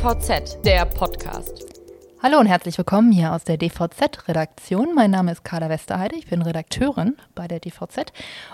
DVZ, 0.00 0.64
der 0.64 0.86
Podcast. 0.86 1.66
Hallo 2.22 2.38
und 2.38 2.46
herzlich 2.46 2.78
willkommen 2.78 3.12
hier 3.12 3.34
aus 3.34 3.44
der 3.44 3.58
DVZ-Redaktion. 3.58 4.94
Mein 4.94 5.10
Name 5.10 5.30
ist 5.32 5.44
Carla 5.44 5.68
Westerheide, 5.68 6.16
ich 6.16 6.26
bin 6.26 6.40
Redakteurin 6.40 7.18
bei 7.34 7.46
der 7.46 7.60
DVZ 7.60 8.10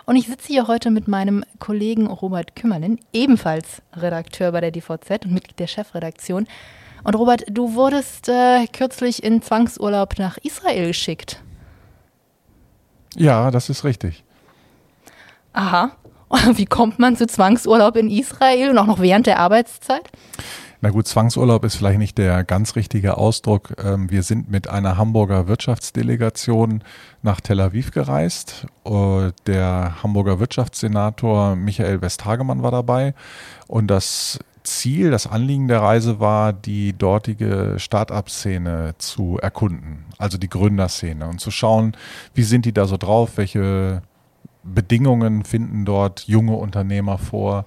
und 0.07 0.17
ich 0.17 0.27
sitze 0.27 0.49
hier 0.49 0.67
heute 0.67 0.91
mit 0.91 1.07
meinem 1.07 1.45
Kollegen 1.61 2.09
Robert 2.09 2.57
Kümmerlin, 2.57 2.99
ebenfalls 3.13 3.81
Redakteur 3.93 4.51
bei 4.51 4.61
der 4.61 4.73
DVZ 4.73 5.25
und 5.25 5.35
Mitglied 5.35 5.61
der 5.61 5.69
Chefredaktion. 5.69 6.49
Und 7.05 7.15
Robert, 7.15 7.45
du 7.49 7.75
wurdest 7.75 8.29
äh, 8.29 8.67
kürzlich 8.67 9.23
in 9.23 9.41
Zwangsurlaub 9.41 10.19
nach 10.19 10.39
Israel 10.39 10.89
geschickt. 10.89 11.41
Ja, 13.15 13.53
das 13.53 13.71
ist 13.71 13.85
richtig. 13.85 14.25
Aha. 15.53 15.93
Wie 16.55 16.67
kommt 16.67 16.99
man 16.99 17.15
zu 17.15 17.29
Zwangsurlaub 17.29 17.95
in 17.95 18.11
Israel 18.11 18.71
und 18.71 18.79
auch 18.79 18.87
noch 18.87 18.99
während 18.99 19.29
der 19.29 19.39
Arbeitszeit? 19.39 20.11
Na 20.87 20.93
gut, 20.93 21.09
Zwangsurlaub 21.09 21.65
ist 21.65 21.75
vielleicht 21.75 21.99
nicht 21.99 22.17
der 22.17 22.45
ganz 22.45 22.77
richtige 22.77 23.17
Ausdruck. 23.17 23.75
Ähm, 23.85 24.09
wir 24.09 24.23
sind 24.23 24.49
mit 24.49 24.71
einer 24.71 24.97
Hamburger 24.97 25.49
Wirtschaftsdelegation 25.49 26.85
nach 27.23 27.41
Tel 27.41 27.59
Aviv 27.59 27.91
gereist. 27.91 28.69
Äh, 28.85 29.33
der 29.49 30.01
Hamburger 30.05 30.39
Wirtschaftssenator 30.39 31.57
Michael 31.57 32.03
Westhagemann 32.03 32.63
war 32.63 32.71
dabei. 32.71 33.15
Und 33.67 33.89
das 33.89 34.39
Ziel, 34.63 35.11
das 35.11 35.27
Anliegen 35.27 35.67
der 35.67 35.83
Reise 35.83 36.21
war, 36.21 36.53
die 36.53 36.93
dortige 36.93 37.75
Start-up-Szene 37.79 38.95
zu 38.99 39.39
erkunden, 39.43 40.05
also 40.19 40.39
die 40.39 40.49
Gründerszene 40.49 41.27
und 41.27 41.41
zu 41.41 41.51
schauen, 41.51 41.97
wie 42.33 42.45
sind 42.45 42.65
die 42.65 42.73
da 42.73 42.87
so 42.87 42.97
drauf, 42.97 43.39
welche 43.39 44.03
Bedingungen 44.67 45.45
finden 45.45 45.85
dort 45.85 46.27
junge 46.27 46.55
Unternehmer 46.55 47.19
vor, 47.19 47.67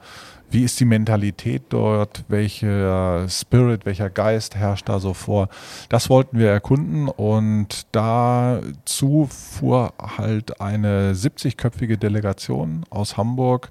wie 0.52 0.64
ist 0.64 0.80
die 0.80 0.86
Mentalität 0.86 1.64
dort, 1.70 2.24
welcher 2.28 3.30
Spirit, 3.30 3.86
welcher 3.86 4.10
Geist 4.10 4.56
herrscht 4.56 4.90
da 4.90 5.00
so 5.00 5.14
vor. 5.14 5.50
Das 5.90 6.10
wollten 6.10 6.40
wir 6.40 6.50
erkunden 6.50 7.08
und 7.08 7.86
dazu 7.92 9.28
fuhr 9.32 9.94
halt 10.18 10.60
eine 10.60 11.14
70-köpfige 11.14 11.98
Delegation 11.98 12.84
aus 12.90 13.16
Hamburg 13.18 13.70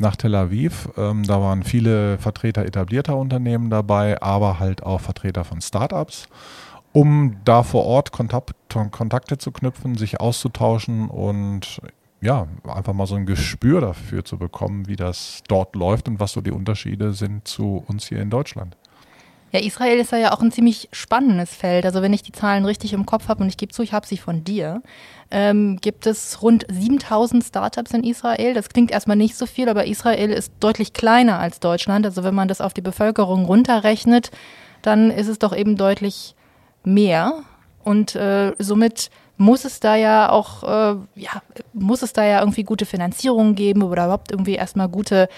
nach 0.00 0.16
Tel 0.16 0.34
Aviv. 0.34 0.88
Ähm, 0.96 1.22
da 1.24 1.40
waren 1.40 1.62
viele 1.62 2.18
Vertreter 2.18 2.64
etablierter 2.64 3.16
Unternehmen 3.16 3.70
dabei, 3.70 4.20
aber 4.20 4.58
halt 4.58 4.82
auch 4.82 5.00
Vertreter 5.00 5.44
von 5.44 5.60
Startups, 5.60 6.28
um 6.92 7.36
da 7.44 7.62
vor 7.62 7.84
Ort 7.84 8.12
Kontakt, 8.12 8.54
Kontakte 8.90 9.38
zu 9.38 9.52
knüpfen, 9.52 9.96
sich 9.96 10.20
auszutauschen 10.20 11.08
und 11.08 11.80
ja, 12.20 12.46
einfach 12.64 12.92
mal 12.92 13.06
so 13.06 13.14
ein 13.14 13.26
Gespür 13.26 13.80
dafür 13.80 14.24
zu 14.24 14.38
bekommen, 14.38 14.88
wie 14.88 14.96
das 14.96 15.42
dort 15.48 15.76
läuft 15.76 16.08
und 16.08 16.18
was 16.20 16.32
so 16.32 16.40
die 16.40 16.50
Unterschiede 16.50 17.12
sind 17.12 17.46
zu 17.46 17.84
uns 17.86 18.08
hier 18.08 18.20
in 18.20 18.30
Deutschland. 18.30 18.76
Ja, 19.50 19.60
Israel 19.60 19.98
ist 19.98 20.12
ja 20.12 20.32
auch 20.34 20.42
ein 20.42 20.52
ziemlich 20.52 20.90
spannendes 20.92 21.54
Feld. 21.54 21.86
Also 21.86 22.02
wenn 22.02 22.12
ich 22.12 22.22
die 22.22 22.32
Zahlen 22.32 22.66
richtig 22.66 22.92
im 22.92 23.06
Kopf 23.06 23.28
habe 23.28 23.42
und 23.42 23.48
ich 23.48 23.56
gebe 23.56 23.72
zu, 23.72 23.82
ich 23.82 23.94
habe 23.94 24.06
sie 24.06 24.18
von 24.18 24.44
dir, 24.44 24.82
ähm, 25.30 25.78
gibt 25.80 26.06
es 26.06 26.42
rund 26.42 26.66
7000 26.68 27.42
Startups 27.42 27.92
in 27.92 28.04
Israel. 28.04 28.52
Das 28.52 28.68
klingt 28.68 28.90
erstmal 28.90 29.16
nicht 29.16 29.36
so 29.36 29.46
viel, 29.46 29.70
aber 29.70 29.86
Israel 29.86 30.30
ist 30.30 30.52
deutlich 30.60 30.92
kleiner 30.92 31.38
als 31.38 31.60
Deutschland. 31.60 32.04
Also 32.04 32.24
wenn 32.24 32.34
man 32.34 32.48
das 32.48 32.60
auf 32.60 32.74
die 32.74 32.82
Bevölkerung 32.82 33.46
runterrechnet, 33.46 34.30
dann 34.82 35.10
ist 35.10 35.28
es 35.28 35.38
doch 35.38 35.56
eben 35.56 35.76
deutlich 35.76 36.34
mehr. 36.84 37.42
Und 37.84 38.16
äh, 38.16 38.52
somit 38.58 39.10
muss 39.38 39.64
es 39.64 39.80
da 39.80 39.96
ja 39.96 40.30
auch, 40.30 40.62
äh, 40.62 40.96
ja, 41.14 41.42
muss 41.72 42.02
es 42.02 42.12
da 42.12 42.24
ja 42.24 42.40
irgendwie 42.40 42.64
gute 42.64 42.84
Finanzierung 42.84 43.54
geben 43.54 43.82
oder 43.82 44.04
überhaupt 44.04 44.30
irgendwie 44.30 44.54
erstmal 44.54 44.88
gute 44.88 45.28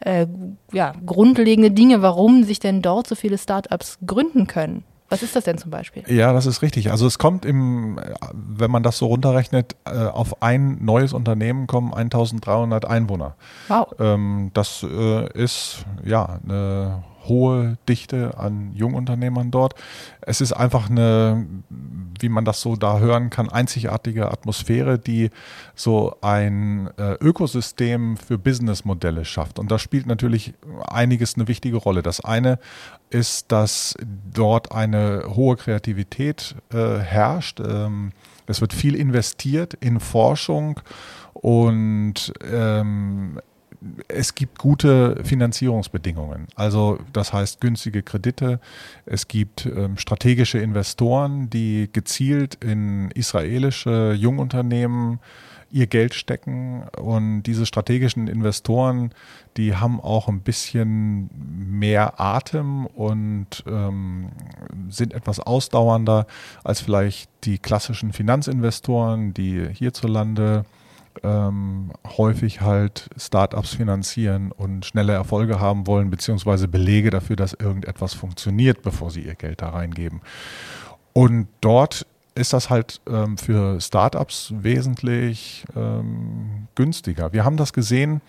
äh, 0.00 0.26
ja, 0.72 0.92
grundlegende 1.04 1.70
Dinge, 1.70 2.02
warum 2.02 2.44
sich 2.44 2.60
denn 2.60 2.82
dort 2.82 3.08
so 3.08 3.14
viele 3.14 3.38
Startups 3.38 3.98
gründen 4.06 4.46
können. 4.46 4.84
Was 5.10 5.22
ist 5.22 5.34
das 5.34 5.44
denn 5.44 5.56
zum 5.56 5.70
Beispiel? 5.70 6.04
Ja, 6.06 6.34
das 6.34 6.44
ist 6.44 6.60
richtig. 6.60 6.90
Also 6.90 7.06
es 7.06 7.18
kommt 7.18 7.46
im, 7.46 7.98
wenn 8.32 8.70
man 8.70 8.82
das 8.82 8.98
so 8.98 9.06
runterrechnet, 9.06 9.74
äh, 9.86 10.04
auf 10.04 10.42
ein 10.42 10.84
neues 10.84 11.14
Unternehmen 11.14 11.66
kommen 11.66 11.94
1300 11.94 12.84
Einwohner. 12.84 13.34
Wow. 13.68 13.94
Ähm, 13.98 14.50
das 14.52 14.82
äh, 14.82 15.32
ist 15.32 15.86
ja 16.04 16.38
eine 16.44 17.04
hohe 17.28 17.78
Dichte 17.88 18.36
an 18.38 18.72
Jungunternehmern 18.74 19.50
dort. 19.50 19.74
Es 20.20 20.40
ist 20.40 20.52
einfach 20.52 20.90
eine, 20.90 21.46
wie 22.20 22.28
man 22.28 22.44
das 22.44 22.60
so 22.60 22.76
da 22.76 22.98
hören 22.98 23.30
kann, 23.30 23.48
einzigartige 23.48 24.30
Atmosphäre, 24.30 24.98
die 24.98 25.30
so 25.74 26.16
ein 26.20 26.90
äh, 26.98 27.14
Ökosystem 27.20 28.16
für 28.16 28.38
Businessmodelle 28.38 29.24
schafft. 29.24 29.58
Und 29.58 29.70
da 29.70 29.78
spielt 29.78 30.06
natürlich 30.06 30.54
einiges 30.86 31.34
eine 31.36 31.48
wichtige 31.48 31.76
Rolle. 31.76 32.02
Das 32.02 32.24
eine 32.24 32.58
ist, 33.10 33.52
dass 33.52 33.94
dort 34.32 34.72
eine 34.72 35.24
hohe 35.34 35.56
Kreativität 35.56 36.56
äh, 36.72 36.98
herrscht. 36.98 37.60
Ähm, 37.60 38.12
es 38.46 38.60
wird 38.60 38.72
viel 38.72 38.94
investiert 38.94 39.74
in 39.74 40.00
Forschung 40.00 40.80
und 41.34 42.32
ähm, 42.50 43.40
es 44.08 44.34
gibt 44.34 44.58
gute 44.58 45.22
Finanzierungsbedingungen. 45.24 46.48
Also 46.56 46.98
das 47.12 47.32
heißt 47.32 47.60
günstige 47.60 48.02
Kredite. 48.02 48.60
Es 49.06 49.28
gibt 49.28 49.66
ähm, 49.66 49.96
strategische 49.96 50.58
Investoren, 50.58 51.48
die 51.50 51.88
gezielt 51.92 52.56
in 52.56 53.10
israelische 53.12 54.14
Jungunternehmen 54.18 55.20
ihr 55.70 55.86
Geld 55.86 56.14
stecken. 56.14 56.84
Und 56.96 57.42
diese 57.42 57.66
strategischen 57.66 58.26
Investoren, 58.26 59.12
die 59.56 59.74
haben 59.76 60.00
auch 60.00 60.28
ein 60.28 60.40
bisschen 60.40 61.30
mehr 61.78 62.20
Atem 62.20 62.86
und 62.86 63.64
ähm, 63.66 64.30
sind 64.88 65.12
etwas 65.12 65.40
ausdauernder 65.40 66.26
als 66.64 66.80
vielleicht 66.80 67.30
die 67.44 67.58
klassischen 67.58 68.12
Finanzinvestoren, 68.12 69.34
die 69.34 69.68
hierzulande 69.72 70.64
ähm, 71.22 71.92
häufig 72.16 72.60
halt 72.60 73.08
Startups 73.16 73.74
finanzieren 73.74 74.52
und 74.52 74.86
schnelle 74.86 75.12
Erfolge 75.12 75.60
haben 75.60 75.86
wollen, 75.86 76.10
beziehungsweise 76.10 76.68
Belege 76.68 77.10
dafür, 77.10 77.36
dass 77.36 77.52
irgendetwas 77.52 78.14
funktioniert, 78.14 78.82
bevor 78.82 79.10
sie 79.10 79.22
ihr 79.22 79.34
Geld 79.34 79.62
da 79.62 79.70
reingeben. 79.70 80.20
Und 81.12 81.48
dort 81.60 82.06
ist 82.34 82.52
das 82.52 82.70
halt 82.70 83.00
ähm, 83.08 83.36
für 83.36 83.80
Startups 83.80 84.52
wesentlich 84.56 85.64
ähm, 85.76 86.68
günstiger. 86.74 87.32
Wir 87.32 87.44
haben 87.44 87.56
das 87.56 87.72
gesehen 87.72 88.20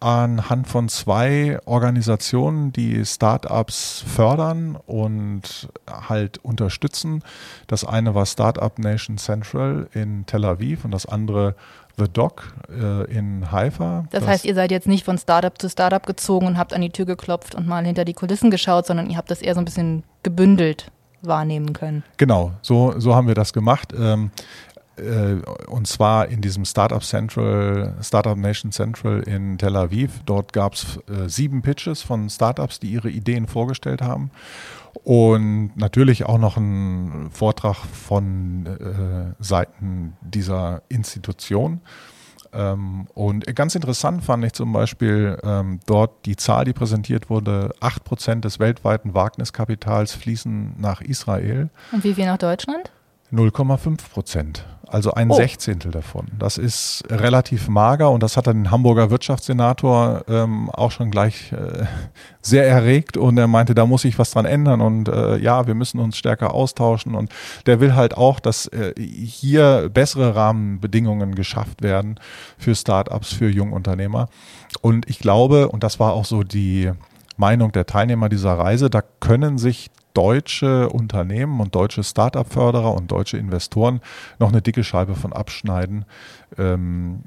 anhand 0.00 0.66
von 0.66 0.88
zwei 0.88 1.58
Organisationen, 1.66 2.72
die 2.72 3.04
Startups 3.04 4.02
fördern 4.06 4.76
und 4.86 5.68
halt 5.86 6.38
unterstützen. 6.38 7.22
Das 7.66 7.84
eine 7.84 8.14
war 8.14 8.24
Startup 8.24 8.76
Nation 8.78 9.18
Central 9.18 9.88
in 9.92 10.24
Tel 10.24 10.46
Aviv 10.46 10.84
und 10.84 10.90
das 10.90 11.04
andere 11.04 11.54
The 12.00 12.10
Dock 12.10 12.54
äh, 12.70 13.04
in 13.12 13.52
Haifa. 13.52 14.04
Das, 14.10 14.20
das, 14.20 14.28
heißt, 14.28 14.44
ihr 14.46 14.54
seid 14.54 14.70
jetzt 14.70 14.88
nicht 14.88 15.04
von 15.04 15.18
Startup 15.18 15.56
zu 15.56 15.68
Startup 15.68 16.04
gezogen 16.04 16.46
und 16.46 16.58
habt 16.58 16.72
an 16.72 16.80
die 16.80 16.90
Tür 16.90 17.04
geklopft 17.04 17.54
und 17.54 17.66
mal 17.66 17.84
hinter 17.84 18.04
die 18.04 18.14
Kulissen 18.14 18.50
geschaut, 18.50 18.86
sondern 18.86 19.10
ihr 19.10 19.16
habt 19.16 19.30
das 19.30 19.42
eher 19.42 19.54
so 19.54 19.60
ein 19.60 19.64
bisschen 19.64 20.02
gebündelt 20.22 20.90
wahrnehmen 21.22 21.74
können. 21.74 22.02
Genau, 22.16 22.52
so, 22.62 22.94
so 22.98 23.14
haben 23.14 23.28
wir 23.28 23.34
das 23.34 23.52
gemacht. 23.52 23.92
Ähm, 23.96 24.30
äh, 24.76 24.79
und 25.68 25.86
zwar 25.86 26.28
in 26.28 26.40
diesem 26.40 26.64
Startup 26.64 27.02
Central, 27.02 27.94
Startup 28.02 28.36
Nation 28.36 28.72
Central 28.72 29.22
in 29.22 29.56
Tel 29.56 29.76
Aviv. 29.76 30.20
Dort 30.26 30.52
gab 30.52 30.74
es 30.74 30.98
äh, 31.08 31.28
sieben 31.28 31.62
Pitches 31.62 32.02
von 32.02 32.28
Startups, 32.28 32.80
die 32.80 32.90
ihre 32.90 33.10
Ideen 33.10 33.46
vorgestellt 33.46 34.02
haben. 34.02 34.30
Und 35.04 35.72
natürlich 35.76 36.26
auch 36.26 36.38
noch 36.38 36.56
ein 36.56 37.30
Vortrag 37.32 37.76
von 37.76 38.66
äh, 38.66 39.42
Seiten 39.42 40.16
dieser 40.20 40.82
Institution. 40.88 41.80
Ähm, 42.52 43.06
und 43.14 43.46
ganz 43.54 43.74
interessant 43.74 44.24
fand 44.24 44.44
ich 44.44 44.52
zum 44.52 44.72
Beispiel 44.72 45.38
ähm, 45.42 45.80
dort 45.86 46.26
die 46.26 46.36
Zahl, 46.36 46.64
die 46.64 46.72
präsentiert 46.72 47.30
wurde, 47.30 47.72
8% 47.80 48.40
des 48.40 48.58
weltweiten 48.58 49.14
Wagniskapitals 49.14 50.12
fließen 50.14 50.74
nach 50.78 51.00
Israel. 51.00 51.70
Und 51.92 52.04
wie 52.04 52.14
viel 52.14 52.26
nach 52.26 52.38
Deutschland? 52.38 52.90
0,5 53.32 54.10
Prozent. 54.12 54.66
Also 54.90 55.12
ein 55.12 55.30
oh. 55.30 55.34
Sechzehntel 55.34 55.92
davon. 55.92 56.26
Das 56.36 56.58
ist 56.58 57.04
relativ 57.08 57.68
mager 57.68 58.10
und 58.10 58.24
das 58.24 58.36
hat 58.36 58.48
dann 58.48 58.64
den 58.64 58.70
Hamburger 58.72 59.08
Wirtschaftssenator 59.10 60.24
ähm, 60.28 60.68
auch 60.70 60.90
schon 60.90 61.12
gleich 61.12 61.52
äh, 61.52 61.84
sehr 62.42 62.66
erregt 62.66 63.16
und 63.16 63.38
er 63.38 63.46
meinte, 63.46 63.76
da 63.76 63.86
muss 63.86 64.02
sich 64.02 64.18
was 64.18 64.32
dran 64.32 64.46
ändern 64.46 64.80
und 64.80 65.08
äh, 65.08 65.36
ja, 65.36 65.68
wir 65.68 65.76
müssen 65.76 66.00
uns 66.00 66.16
stärker 66.16 66.54
austauschen 66.54 67.14
und 67.14 67.32
der 67.66 67.78
will 67.78 67.94
halt 67.94 68.16
auch, 68.16 68.40
dass 68.40 68.66
äh, 68.66 68.92
hier 69.00 69.88
bessere 69.94 70.34
Rahmenbedingungen 70.34 71.36
geschafft 71.36 71.82
werden 71.82 72.18
für 72.58 72.74
Startups, 72.74 73.32
für 73.32 73.48
Jungunternehmer. 73.48 74.28
Und 74.80 75.08
ich 75.08 75.20
glaube, 75.20 75.68
und 75.68 75.84
das 75.84 76.00
war 76.00 76.14
auch 76.14 76.24
so 76.24 76.42
die 76.42 76.90
Meinung 77.40 77.72
der 77.72 77.86
Teilnehmer 77.86 78.28
dieser 78.28 78.56
Reise, 78.56 78.90
da 78.90 79.02
können 79.18 79.58
sich 79.58 79.90
deutsche 80.14 80.88
Unternehmen 80.90 81.60
und 81.60 81.74
deutsche 81.74 82.04
Start-up-Förderer 82.04 82.94
und 82.94 83.10
deutsche 83.10 83.38
Investoren 83.38 84.00
noch 84.38 84.50
eine 84.50 84.62
dicke 84.62 84.84
Scheibe 84.84 85.14
von 85.14 85.32
abschneiden, 85.32 86.04
ähm, 86.58 87.22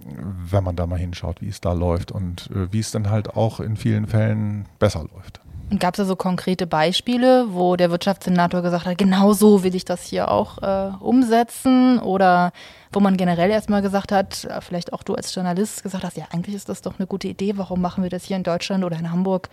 wenn 0.50 0.63
man 0.63 0.75
da 0.75 0.86
mal 0.86 1.00
hinschaut, 1.00 1.42
wie 1.42 1.48
es 1.48 1.62
da 1.62 1.74
läuft 1.74 2.12
und 2.12 2.50
äh, 2.51 2.71
wie 2.71 2.80
es 2.80 2.92
dann 2.92 3.10
halt 3.10 3.36
auch 3.36 3.60
in 3.60 3.75
vielen 3.75 4.07
Fällen 4.07 4.65
besser 4.80 5.06
läuft. 5.13 5.39
Und 5.71 5.80
gab 5.80 5.95
es 5.95 5.98
da 5.98 6.06
so 6.06 6.15
konkrete 6.15 6.68
Beispiele, 6.68 7.48
wo 7.50 7.75
der 7.77 7.89
Wirtschaftssenator 7.89 8.62
gesagt 8.62 8.86
hat, 8.86 8.98
genau 8.98 9.33
so 9.33 9.63
will 9.63 9.74
ich 9.74 9.86
das 9.86 10.04
hier 10.04 10.30
auch 10.30 10.62
äh, 10.62 10.92
umsetzen? 11.00 12.00
Oder 12.00 12.51
wo 12.92 13.00
man 13.00 13.18
generell 13.18 13.50
erstmal 13.50 13.81
gesagt 13.81 14.12
hat, 14.12 14.44
äh, 14.44 14.62
vielleicht 14.62 14.94
auch 14.94 15.04
du 15.04 15.15
als 15.15 15.33
Journalist 15.33 15.81
gesagt 15.81 16.04
hast, 16.04 16.18
ja, 16.18 16.25
eigentlich 16.31 16.56
ist 16.56 16.69
das 16.69 16.81
doch 16.81 17.00
eine 17.00 17.07
gute 17.07 17.27
Idee, 17.27 17.57
warum 17.57 17.81
machen 17.81 18.04
wir 18.04 18.12
das 18.12 18.25
hier 18.25 18.38
in 18.38 18.44
Deutschland 18.44 18.83
oder 18.83 19.00
in 19.00 19.10
Hamburg 19.10 19.50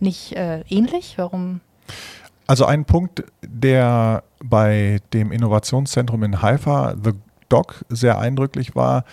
nicht 0.00 0.32
äh, 0.32 0.60
ähnlich? 0.68 1.14
Warum? 1.16 1.60
Also 2.46 2.66
ein 2.66 2.84
Punkt, 2.84 3.24
der 3.42 4.22
bei 4.42 5.00
dem 5.12 5.32
Innovationszentrum 5.32 6.22
in 6.24 6.42
Haifa, 6.42 6.94
The 7.02 7.12
Doc, 7.48 7.84
sehr 7.88 8.18
eindrücklich 8.18 8.74
war, 8.74 9.04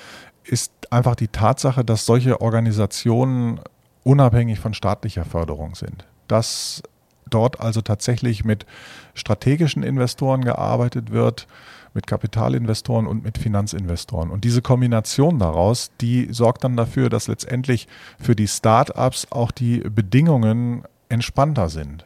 ist 0.44 0.74
einfach 0.90 1.16
die 1.16 1.28
Tatsache, 1.28 1.86
dass 1.86 2.06
solche 2.06 2.42
Organisationen 2.42 3.60
unabhängig 4.04 4.60
von 4.60 4.74
staatlicher 4.74 5.26
Förderung 5.26 5.76
sind. 5.76 6.06
Dass 6.28 6.82
dort 7.30 7.60
also 7.60 7.82
tatsächlich 7.82 8.44
mit 8.44 8.66
strategischen 9.14 9.84
Investoren 9.84 10.42
gearbeitet 10.44 11.12
wird, 11.12 11.48
mit 11.94 12.08
Kapitalinvestoren 12.08 13.08
und 13.08 13.24
mit 13.24 13.38
Finanzinvestoren. 13.38 14.30
Und 14.30 14.44
diese 14.44 14.62
Kombination 14.62 15.40
daraus, 15.40 15.92
die 16.00 16.30
sorgt 16.32 16.64
dann 16.64 16.78
dafür, 16.78 17.10
dass 17.10 17.28
letztendlich 17.28 17.88
für 18.20 18.36
die 18.36 18.48
Start-ups 18.48 19.28
auch 19.32 19.52
die 19.52 19.80
Bedingungen 19.80 20.84
entspannter 21.10 21.70
sind. 21.70 22.06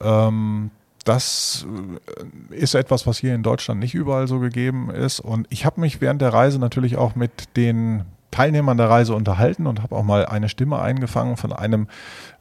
Ähm, 0.00 0.70
das 1.04 1.66
äh, 2.50 2.54
ist 2.54 2.74
etwas, 2.74 3.06
was 3.06 3.18
hier 3.18 3.34
in 3.34 3.42
Deutschland 3.42 3.80
nicht 3.80 3.94
überall 3.94 4.28
so 4.28 4.38
gegeben 4.38 4.90
ist. 4.90 5.20
Und 5.20 5.46
ich 5.50 5.64
habe 5.64 5.80
mich 5.80 6.00
während 6.00 6.20
der 6.20 6.32
Reise 6.32 6.58
natürlich 6.58 6.96
auch 6.96 7.14
mit 7.14 7.56
den 7.56 8.04
Teilnehmern 8.36 8.76
der 8.76 8.90
Reise 8.90 9.14
unterhalten 9.14 9.66
und 9.66 9.82
habe 9.82 9.96
auch 9.96 10.02
mal 10.02 10.26
eine 10.26 10.50
Stimme 10.50 10.78
eingefangen 10.78 11.38
von 11.38 11.54
einem 11.54 11.88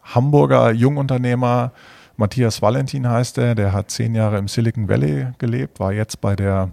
Hamburger 0.04 0.72
Jungunternehmer, 0.72 1.72
Matthias 2.18 2.62
Valentin 2.62 3.10
heißt 3.10 3.38
er, 3.38 3.56
der 3.56 3.72
hat 3.72 3.92
zehn 3.92 4.14
Jahre 4.14 4.38
im 4.38 4.50
Silicon 4.50 4.90
Valley 4.90 5.28
gelebt, 5.38 5.80
war 5.80 5.94
jetzt 5.94 6.20
bei 6.20 6.36
der 6.36 6.70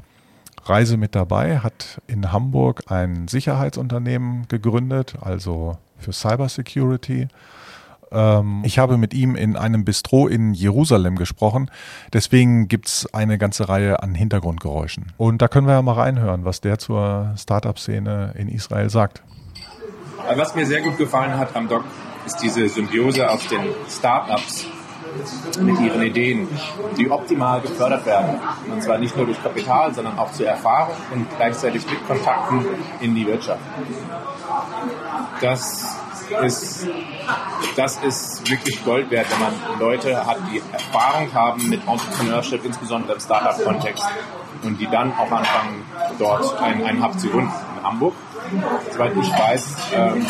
Reise 0.64 0.96
mit 0.96 1.14
dabei, 1.14 1.60
hat 1.60 2.00
in 2.08 2.32
Hamburg 2.32 2.82
ein 2.88 3.28
Sicherheitsunternehmen 3.28 4.48
gegründet, 4.48 5.14
also 5.20 5.78
für 5.98 6.12
Cybersecurity. 6.12 7.28
Ähm, 8.12 8.62
ich 8.64 8.78
habe 8.78 8.98
mit 8.98 9.14
ihm 9.14 9.34
in 9.34 9.56
einem 9.56 9.84
Bistro 9.84 10.26
in 10.26 10.54
Jerusalem 10.54 11.16
gesprochen. 11.16 11.70
Deswegen 12.12 12.68
gibt 12.68 12.88
es 12.88 13.08
eine 13.12 13.38
ganze 13.38 13.68
Reihe 13.68 14.02
an 14.02 14.14
Hintergrundgeräuschen. 14.14 15.12
Und 15.16 15.42
da 15.42 15.48
können 15.48 15.66
wir 15.66 15.74
ja 15.74 15.82
mal 15.82 15.94
reinhören, 15.94 16.44
was 16.44 16.60
der 16.60 16.78
zur 16.78 17.34
Startup-Szene 17.36 18.34
in 18.36 18.48
Israel 18.48 18.90
sagt. 18.90 19.22
Was 20.36 20.54
mir 20.54 20.66
sehr 20.66 20.82
gut 20.82 20.98
gefallen 20.98 21.36
hat 21.36 21.56
am 21.56 21.68
Doc, 21.68 21.84
ist 22.26 22.36
diese 22.42 22.68
Symbiose 22.68 23.28
aus 23.28 23.48
den 23.48 23.60
Startups 23.88 24.66
mit 25.60 25.78
ihren 25.80 26.02
Ideen, 26.02 26.48
die 26.96 27.10
optimal 27.10 27.60
gefördert 27.60 28.06
werden. 28.06 28.40
Und 28.70 28.82
zwar 28.82 28.98
nicht 28.98 29.16
nur 29.16 29.26
durch 29.26 29.42
Kapital, 29.42 29.92
sondern 29.92 30.18
auch 30.18 30.32
zur 30.32 30.46
Erfahrung 30.46 30.94
und 31.12 31.26
gleichzeitig 31.36 31.84
mit 31.90 32.06
Kontakten 32.06 32.64
in 33.00 33.14
die 33.14 33.26
Wirtschaft. 33.26 33.60
Das 35.40 36.01
ist, 36.42 36.86
das 37.76 37.96
ist 37.98 38.50
wirklich 38.50 38.84
Gold 38.84 39.10
wert, 39.10 39.26
wenn 39.30 39.40
man 39.40 39.78
Leute 39.78 40.26
hat, 40.26 40.38
die 40.52 40.62
Erfahrung 40.72 41.32
haben 41.32 41.68
mit 41.68 41.86
Entrepreneurship, 41.86 42.64
insbesondere 42.64 43.14
im 43.14 43.20
Startup-Kontext, 43.20 44.04
und 44.62 44.80
die 44.80 44.86
dann 44.86 45.12
auch 45.12 45.30
anfangen, 45.30 45.84
dort 46.18 46.60
einen, 46.60 46.84
einen 46.84 47.04
Hub 47.04 47.18
zu 47.18 47.28
gründen. 47.28 47.52
In 47.78 47.84
Hamburg 47.84 48.14
Soweit 48.90 49.12
ich 49.16 49.32
weiß, 49.32 49.76
ähm, 49.94 50.26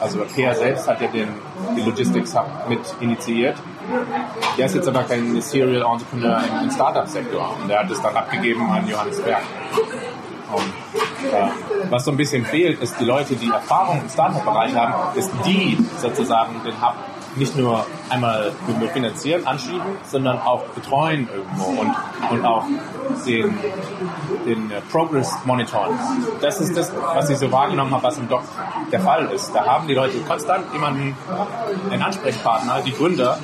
also 0.00 0.24
Peer 0.34 0.54
selbst 0.54 0.88
hat 0.88 1.00
ja 1.00 1.08
den, 1.08 1.28
den 1.76 1.86
Logistics 1.86 2.36
Hub 2.36 2.46
mit 2.68 2.80
initiiert. 3.00 3.56
Der 4.58 4.66
ist 4.66 4.74
jetzt 4.74 4.88
aber 4.88 5.04
kein 5.04 5.40
Serial 5.40 5.82
Entrepreneur 5.82 6.42
im, 6.44 6.64
im 6.64 6.70
Startup-Sektor 6.70 7.56
und 7.60 7.68
der 7.68 7.80
hat 7.80 7.90
es 7.90 8.00
dann 8.02 8.16
abgegeben 8.16 8.70
an 8.70 8.86
Johannes 8.86 9.20
Berg. 9.20 9.42
Äh, 10.58 11.90
was 11.90 12.04
so 12.04 12.10
ein 12.10 12.16
bisschen 12.16 12.44
fehlt, 12.44 12.80
ist 12.82 12.98
die 13.00 13.04
Leute, 13.04 13.34
die 13.36 13.48
Erfahrung 13.48 14.00
im 14.00 14.08
Startup-Bereich 14.08 14.74
haben, 14.74 15.16
ist 15.16 15.30
die 15.44 15.78
sozusagen 15.98 16.62
den 16.64 16.80
Hub 16.80 16.94
nicht 17.36 17.56
nur 17.56 17.86
einmal 18.10 18.52
finanzieren, 18.92 19.46
anschieben, 19.46 19.96
sondern 20.04 20.38
auch 20.38 20.64
betreuen 20.74 21.28
irgendwo 21.34 21.80
und, 21.80 21.94
und 22.30 22.44
auch 22.44 22.66
den, 23.26 23.58
den 24.46 24.72
Progress 24.90 25.32
monitoren. 25.44 25.98
Das 26.40 26.60
ist 26.60 26.76
das, 26.76 26.92
was 27.14 27.30
ich 27.30 27.38
so 27.38 27.50
wahrgenommen 27.50 27.90
habe, 27.90 28.02
was 28.02 28.18
im 28.18 28.28
Doc 28.28 28.42
der 28.90 29.00
Fall 29.00 29.30
ist. 29.34 29.52
Da 29.54 29.64
haben 29.64 29.88
die 29.88 29.94
Leute 29.94 30.18
konstant 30.20 30.66
jemanden, 30.72 31.16
einen 31.90 32.02
Ansprechpartner, 32.02 32.82
die 32.84 32.92
Gründer, 32.92 33.38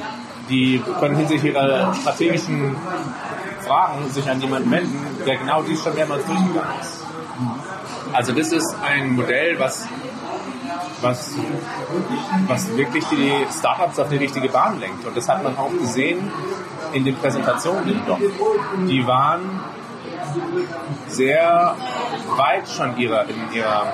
die 0.49 0.83
können 1.01 1.17
hinsichtlich 1.17 1.55
ihrer 1.55 1.95
strategischen 1.95 2.77
Fragen 3.69 4.11
sich 4.11 4.29
an 4.29 4.41
jemanden 4.41 4.71
wenden, 4.71 5.07
der 5.25 5.37
genau 5.37 5.63
dies 5.63 5.83
schon 5.83 5.95
mehrmals 5.95 6.25
durchgegangen 6.25 6.81
ist. 6.81 7.05
Also 8.13 8.33
das 8.33 8.53
ist 8.53 8.75
ein 8.83 9.15
Modell, 9.15 9.59
was 9.59 9.87
was, 11.01 11.37
was 12.47 12.77
wirklich 12.77 13.05
die 13.07 13.33
Startups 13.57 13.99
auf 13.99 14.09
die 14.09 14.17
richtige 14.17 14.49
Bahn 14.49 14.81
lenkt. 14.81 15.05
Und 15.07 15.17
das 15.17 15.29
hat 15.29 15.43
man 15.43 15.57
auch 15.57 15.71
gesehen 15.71 16.31
in 16.93 17.05
den 17.05 17.17
Präsentationen 17.17 17.89
im 17.89 18.07
Doc. 18.07 18.19
Die 18.89 19.07
waren 19.07 19.61
sehr 21.07 21.77
weit 22.37 22.69
schon 22.69 22.97
ihrer, 22.97 23.29
in 23.29 23.53
ihrer 23.53 23.87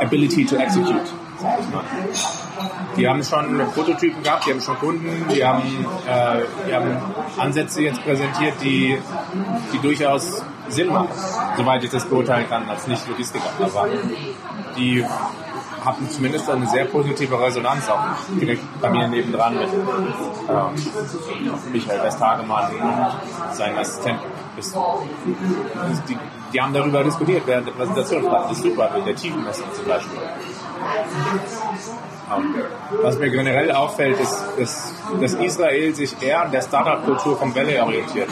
Ability 0.00 0.44
to 0.44 0.56
execute. 0.56 1.12
Die 2.96 3.08
haben 3.08 3.22
schon 3.22 3.60
Prototypen 3.74 4.22
gehabt, 4.22 4.46
die 4.46 4.50
haben 4.50 4.60
schon 4.60 4.78
Kunden, 4.78 5.24
die 5.32 5.44
haben, 5.44 5.62
äh, 6.06 6.42
die 6.66 6.74
haben 6.74 6.96
Ansätze 7.38 7.82
jetzt 7.82 8.02
präsentiert, 8.04 8.54
die, 8.62 8.98
die 9.72 9.78
durchaus 9.78 10.42
Sinn 10.68 10.88
machen, 10.88 11.08
soweit 11.56 11.84
ich 11.84 11.90
das 11.90 12.04
beurteilen 12.04 12.48
kann 12.48 12.68
als 12.68 12.86
Nicht-Logistiker. 12.86 13.50
Aber 13.60 13.88
die 14.76 15.04
hatten 15.84 16.10
zumindest 16.10 16.48
eine 16.50 16.66
sehr 16.66 16.84
positive 16.84 17.40
Resonanz 17.40 17.88
auch 17.88 18.00
direkt 18.40 18.62
bei 18.80 18.90
mir 18.90 19.08
nebendran 19.08 19.58
mit 19.58 19.68
ähm, 19.72 21.72
Michael 21.72 22.02
Westhagemann 22.02 22.72
und 22.74 23.54
seinen 23.54 23.78
Assistenten. 23.78 24.26
Die, 26.08 26.18
die, 26.52 26.60
haben 26.60 26.72
darüber 26.72 27.02
diskutiert 27.04 27.42
während 27.46 27.68
der 27.68 27.72
Präsentation. 27.72 28.24
Das 28.24 28.52
ist 28.52 28.62
super, 28.62 28.90
mit 28.94 29.06
der 29.06 29.16
Tiefenmessung 29.16 29.66
zum 29.74 29.86
Beispiel. 29.86 30.18
Ähm, 32.32 32.54
was 33.02 33.18
mir 33.18 33.30
generell 33.30 33.72
auffällt, 33.72 34.18
ist, 34.20 34.44
ist, 34.56 34.94
dass 35.20 35.34
Israel 35.34 35.94
sich 35.94 36.20
eher 36.22 36.42
an 36.42 36.50
der 36.52 36.62
Startup-Kultur 36.62 37.36
vom 37.36 37.54
Valley 37.54 37.78
orientiert 37.80 38.28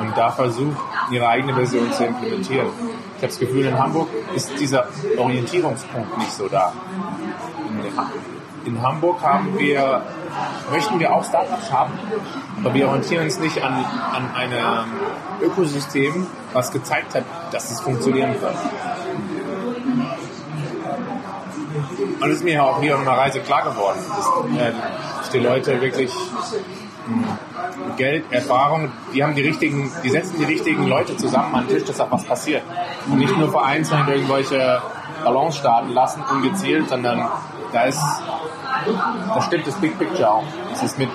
und 0.00 0.16
da 0.16 0.30
versucht, 0.30 0.76
ihre 1.10 1.28
eigene 1.28 1.54
Version 1.54 1.92
zu 1.92 2.04
implementieren. 2.04 2.68
Ich 3.16 3.22
habe 3.22 3.28
das 3.28 3.38
Gefühl, 3.38 3.66
in 3.66 3.78
Hamburg 3.78 4.08
ist 4.34 4.58
dieser 4.58 4.86
Orientierungspunkt 5.16 6.18
nicht 6.18 6.32
so 6.32 6.48
da. 6.48 6.72
In, 8.64 8.82
Hamburg 8.82 9.22
haben 9.22 9.58
wir, 9.58 10.02
möchten 10.70 10.98
wir 10.98 11.12
auch 11.12 11.24
Startups 11.24 11.72
haben, 11.72 11.92
aber 12.62 12.74
wir 12.74 12.88
orientieren 12.88 13.24
uns 13.24 13.38
nicht 13.38 13.62
an, 13.62 13.84
an 14.12 14.34
einem 14.34 14.86
Ökosystem, 15.42 16.26
was 16.52 16.72
gezeigt 16.72 17.14
hat, 17.14 17.24
dass 17.52 17.70
es 17.70 17.80
funktionieren 17.80 18.34
kann. 18.40 18.54
Und 22.20 22.30
es 22.30 22.36
ist 22.36 22.44
mir 22.44 22.64
auch 22.64 22.80
hier 22.80 22.94
auf 22.94 23.02
einer 23.02 23.18
Reise 23.18 23.40
klar 23.40 23.64
geworden, 23.64 23.98
dass 24.08 24.58
äh, 24.60 24.72
die 25.32 25.40
Leute 25.40 25.80
wirklich 25.80 26.12
Geld, 27.96 28.24
Erfahrung, 28.30 28.90
die 29.12 29.22
haben 29.22 29.34
die 29.34 29.42
richtigen, 29.42 29.90
die 30.02 30.08
setzen 30.08 30.38
die 30.38 30.44
richtigen 30.44 30.86
Leute 30.86 31.16
zusammen 31.16 31.54
an 31.54 31.66
den 31.66 31.76
Tisch, 31.76 31.86
dass 31.86 31.96
da 31.96 32.06
was 32.10 32.24
passiert. 32.24 32.62
Und 33.06 33.18
nicht 33.18 33.36
nur 33.36 33.50
vereinzelt 33.50 34.08
irgendwelche 34.08 34.80
Ballons 35.24 35.56
starten 35.56 35.90
lassen, 35.92 36.22
ungezielt, 36.30 36.88
sondern 36.88 37.28
da 37.72 37.84
ist, 37.84 38.02
da 39.28 39.42
stimmt 39.42 39.66
das 39.66 39.74
Big 39.80 39.98
Picture 39.98 40.30
auch. 40.30 40.44
Das 40.70 40.82
ist 40.82 40.98
mit, 40.98 41.08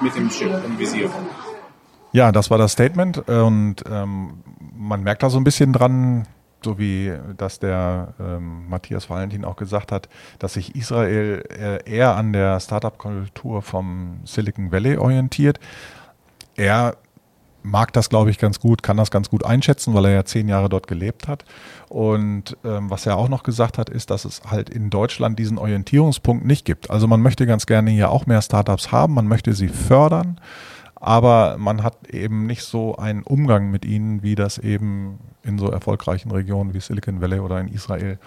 mit 0.00 0.14
dem 0.14 0.28
Chip 0.28 0.52
im 0.64 0.78
Visier. 0.78 1.10
Ja, 2.12 2.30
das 2.30 2.50
war 2.50 2.58
das 2.58 2.72
Statement 2.72 3.26
und 3.28 3.76
ähm, 3.90 4.42
man 4.76 5.02
merkt 5.02 5.22
da 5.22 5.30
so 5.30 5.38
ein 5.38 5.44
bisschen 5.44 5.72
dran, 5.72 6.26
so 6.62 6.78
wie 6.78 7.12
das 7.36 7.58
der 7.58 8.14
ähm, 8.20 8.68
Matthias 8.68 9.08
Valentin 9.08 9.44
auch 9.44 9.56
gesagt 9.56 9.92
hat, 9.92 10.08
dass 10.38 10.54
sich 10.54 10.74
Israel 10.76 11.42
äh, 11.48 11.90
eher 11.90 12.16
an 12.16 12.32
der 12.32 12.60
Startup-Kultur 12.60 13.62
vom 13.62 14.20
Silicon 14.24 14.70
Valley 14.70 14.98
orientiert. 14.98 15.58
Er 16.54 16.96
mag 17.62 17.92
das, 17.92 18.08
glaube 18.08 18.30
ich, 18.30 18.38
ganz 18.38 18.60
gut, 18.60 18.82
kann 18.82 18.96
das 18.96 19.10
ganz 19.10 19.30
gut 19.30 19.44
einschätzen, 19.44 19.94
weil 19.94 20.06
er 20.06 20.12
ja 20.12 20.24
zehn 20.24 20.48
Jahre 20.48 20.68
dort 20.68 20.86
gelebt 20.86 21.28
hat. 21.28 21.44
Und 21.88 22.56
ähm, 22.64 22.90
was 22.90 23.06
er 23.06 23.16
auch 23.16 23.28
noch 23.28 23.42
gesagt 23.42 23.78
hat, 23.78 23.90
ist, 23.90 24.10
dass 24.10 24.24
es 24.24 24.42
halt 24.50 24.70
in 24.70 24.90
Deutschland 24.90 25.38
diesen 25.38 25.58
Orientierungspunkt 25.58 26.44
nicht 26.44 26.64
gibt. 26.64 26.90
Also 26.90 27.06
man 27.06 27.20
möchte 27.20 27.46
ganz 27.46 27.66
gerne 27.66 27.90
hier 27.90 28.10
auch 28.10 28.26
mehr 28.26 28.42
Startups 28.42 28.92
haben, 28.92 29.14
man 29.14 29.28
möchte 29.28 29.52
sie 29.52 29.68
fördern 29.68 30.40
aber 31.02 31.56
man 31.58 31.82
hat 31.82 32.06
eben 32.10 32.46
nicht 32.46 32.62
so 32.62 32.94
einen 32.94 33.24
Umgang 33.24 33.72
mit 33.72 33.84
ihnen, 33.84 34.22
wie 34.22 34.36
das 34.36 34.58
eben 34.58 35.18
in 35.42 35.58
so 35.58 35.68
erfolgreichen 35.68 36.30
Regionen 36.30 36.74
wie 36.74 36.80
Silicon 36.80 37.20
Valley 37.20 37.40
oder 37.40 37.58
in 37.58 37.66
Israel 37.66 38.20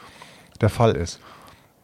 der 0.60 0.68
Fall 0.68 0.92
ist. 0.92 1.22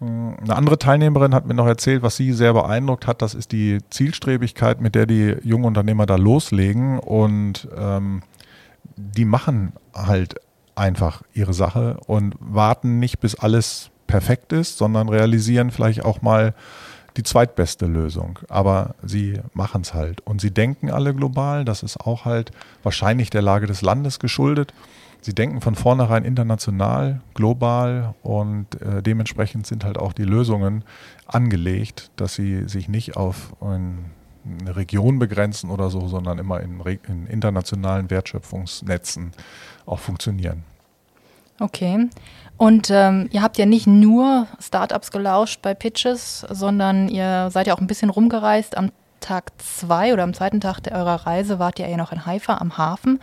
Eine 0.02 0.56
andere 0.56 0.80
Teilnehmerin 0.80 1.36
hat 1.36 1.46
mir 1.46 1.54
noch 1.54 1.68
erzählt, 1.68 2.02
was 2.02 2.16
sie 2.16 2.34
sehr 2.34 2.54
beeindruckt 2.54 3.06
hat, 3.06 3.22
das 3.22 3.36
ist 3.36 3.52
die 3.52 3.78
Zielstrebigkeit, 3.92 4.82
mit 4.82 4.96
der 4.96 5.06
die 5.06 5.38
jungen 5.44 5.66
Unternehmer 5.66 6.08
da 6.08 6.16
loslegen 6.16 6.98
und 6.98 7.68
ähm, 7.78 8.24
die 8.96 9.26
machen 9.26 9.74
halt 9.94 10.36
einfach 10.74 11.22
ihre 11.34 11.54
Sache 11.54 11.98
und 12.08 12.36
warten 12.40 13.00
nicht, 13.00 13.20
bis 13.20 13.36
alles 13.36 13.92
perfekt 14.08 14.54
ist, 14.54 14.80
sondern 14.80 15.08
realisieren 15.08 15.70
vielleicht 15.70 16.04
auch 16.04 16.24
mal 16.24 16.56
die 17.18 17.24
zweitbeste 17.24 17.86
Lösung. 17.86 18.40
Aber 18.50 18.96
sie 19.04 19.40
machen 19.54 19.82
es 19.82 19.94
halt. 19.94 20.22
Und 20.22 20.42
sie 20.42 20.52
denken 20.52 20.90
alle 20.90 21.14
global. 21.14 21.66
Das 21.66 21.84
ist 21.84 21.98
auch 21.98 22.26
halt 22.26 22.52
wahrscheinlich 22.84 23.30
der 23.30 23.42
Lage 23.42 23.68
des 23.68 23.82
Landes 23.82 24.20
geschuldet. 24.20 24.74
Sie 25.22 25.36
denken 25.36 25.62
von 25.62 25.76
vornherein 25.76 26.26
international, 26.26 27.22
global 27.36 28.16
und 28.24 28.82
äh, 28.82 29.04
dementsprechend 29.04 29.68
sind 29.68 29.84
halt 29.84 30.00
auch 30.00 30.14
die 30.14 30.24
Lösungen 30.24 30.84
angelegt, 31.28 32.10
dass 32.16 32.34
sie 32.34 32.68
sich 32.68 32.90
nicht 32.90 33.16
auf 33.18 33.54
ein, 33.62 34.06
eine 34.60 34.76
Region 34.76 35.20
begrenzen 35.20 35.70
oder 35.70 35.92
so, 35.92 36.08
sondern 36.08 36.40
immer 36.40 36.60
in, 36.62 36.82
in 37.08 37.28
internationalen 37.28 38.10
Wertschöpfungsnetzen 38.10 39.32
auch 39.86 40.00
funktionieren. 40.00 40.64
Okay. 41.60 42.10
Und 42.58 42.90
ähm, 42.90 43.30
ihr 43.32 43.44
habt 43.44 43.60
ja 43.60 43.68
nicht 43.68 43.86
nur 43.86 44.48
Startups 44.60 45.12
gelauscht 45.12 45.62
bei 45.62 45.76
Pitches, 45.76 46.46
sondern 46.50 47.08
ihr 47.08 47.50
seid 47.52 47.68
ja 47.68 47.76
auch 47.76 47.80
ein 47.80 47.88
bisschen 47.88 48.10
rumgereist. 48.10 48.76
Am 48.76 48.92
Tag 49.20 49.52
zwei 49.60 50.14
oder 50.14 50.24
am 50.24 50.34
zweiten 50.34 50.60
Tag 50.60 50.80
eurer 50.92 51.28
Reise 51.28 51.60
wart 51.60 51.78
ihr 51.78 51.88
ja 51.88 51.98
noch 51.98 52.12
in 52.12 52.26
Haifa 52.26 52.58
am 52.58 52.78
Hafen. 52.80 53.20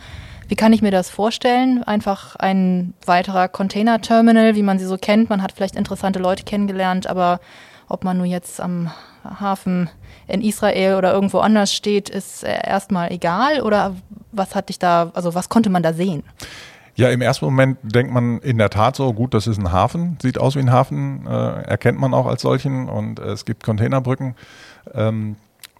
Wie 0.49 0.55
kann 0.55 0.73
ich 0.73 0.81
mir 0.81 0.89
das 0.89 1.11
vorstellen? 1.11 1.83
Einfach 1.83 2.35
ein 2.35 2.95
weiterer 3.05 3.47
Container-Terminal, 3.47 4.55
wie 4.55 4.63
man 4.63 4.79
sie 4.79 4.85
so 4.85 4.97
kennt. 4.97 5.29
Man 5.29 5.43
hat 5.43 5.51
vielleicht 5.51 5.75
interessante 5.75 6.17
Leute 6.17 6.43
kennengelernt, 6.43 7.05
aber 7.05 7.39
ob 7.87 8.03
man 8.03 8.17
nur 8.17 8.25
jetzt 8.25 8.59
am 8.59 8.89
Hafen 9.23 9.91
in 10.27 10.41
Israel 10.41 10.95
oder 10.95 11.13
irgendwo 11.13 11.37
anders 11.37 11.71
steht, 11.71 12.09
ist 12.09 12.41
erstmal 12.43 13.11
egal. 13.11 13.61
Oder 13.61 13.95
was 14.31 14.55
hat 14.55 14.69
dich 14.69 14.79
da, 14.79 15.11
also 15.13 15.35
was 15.35 15.49
konnte 15.49 15.69
man 15.69 15.83
da 15.83 15.93
sehen? 15.93 16.23
Ja, 16.95 17.09
im 17.09 17.21
ersten 17.21 17.45
Moment 17.45 17.77
denkt 17.83 18.11
man 18.11 18.39
in 18.39 18.57
der 18.57 18.71
Tat 18.71 18.95
so, 18.95 19.13
gut, 19.13 19.35
das 19.35 19.45
ist 19.45 19.59
ein 19.59 19.71
Hafen, 19.71 20.17
sieht 20.19 20.39
aus 20.39 20.55
wie 20.55 20.59
ein 20.59 20.71
Hafen, 20.71 21.27
äh, 21.27 21.61
erkennt 21.61 21.99
man 21.99 22.15
auch 22.15 22.25
als 22.25 22.41
solchen 22.41 22.89
und 22.89 23.19
äh, 23.19 23.25
es 23.25 23.45
gibt 23.45 23.63
Containerbrücken. 23.63 24.35
Ähm, 24.95 25.35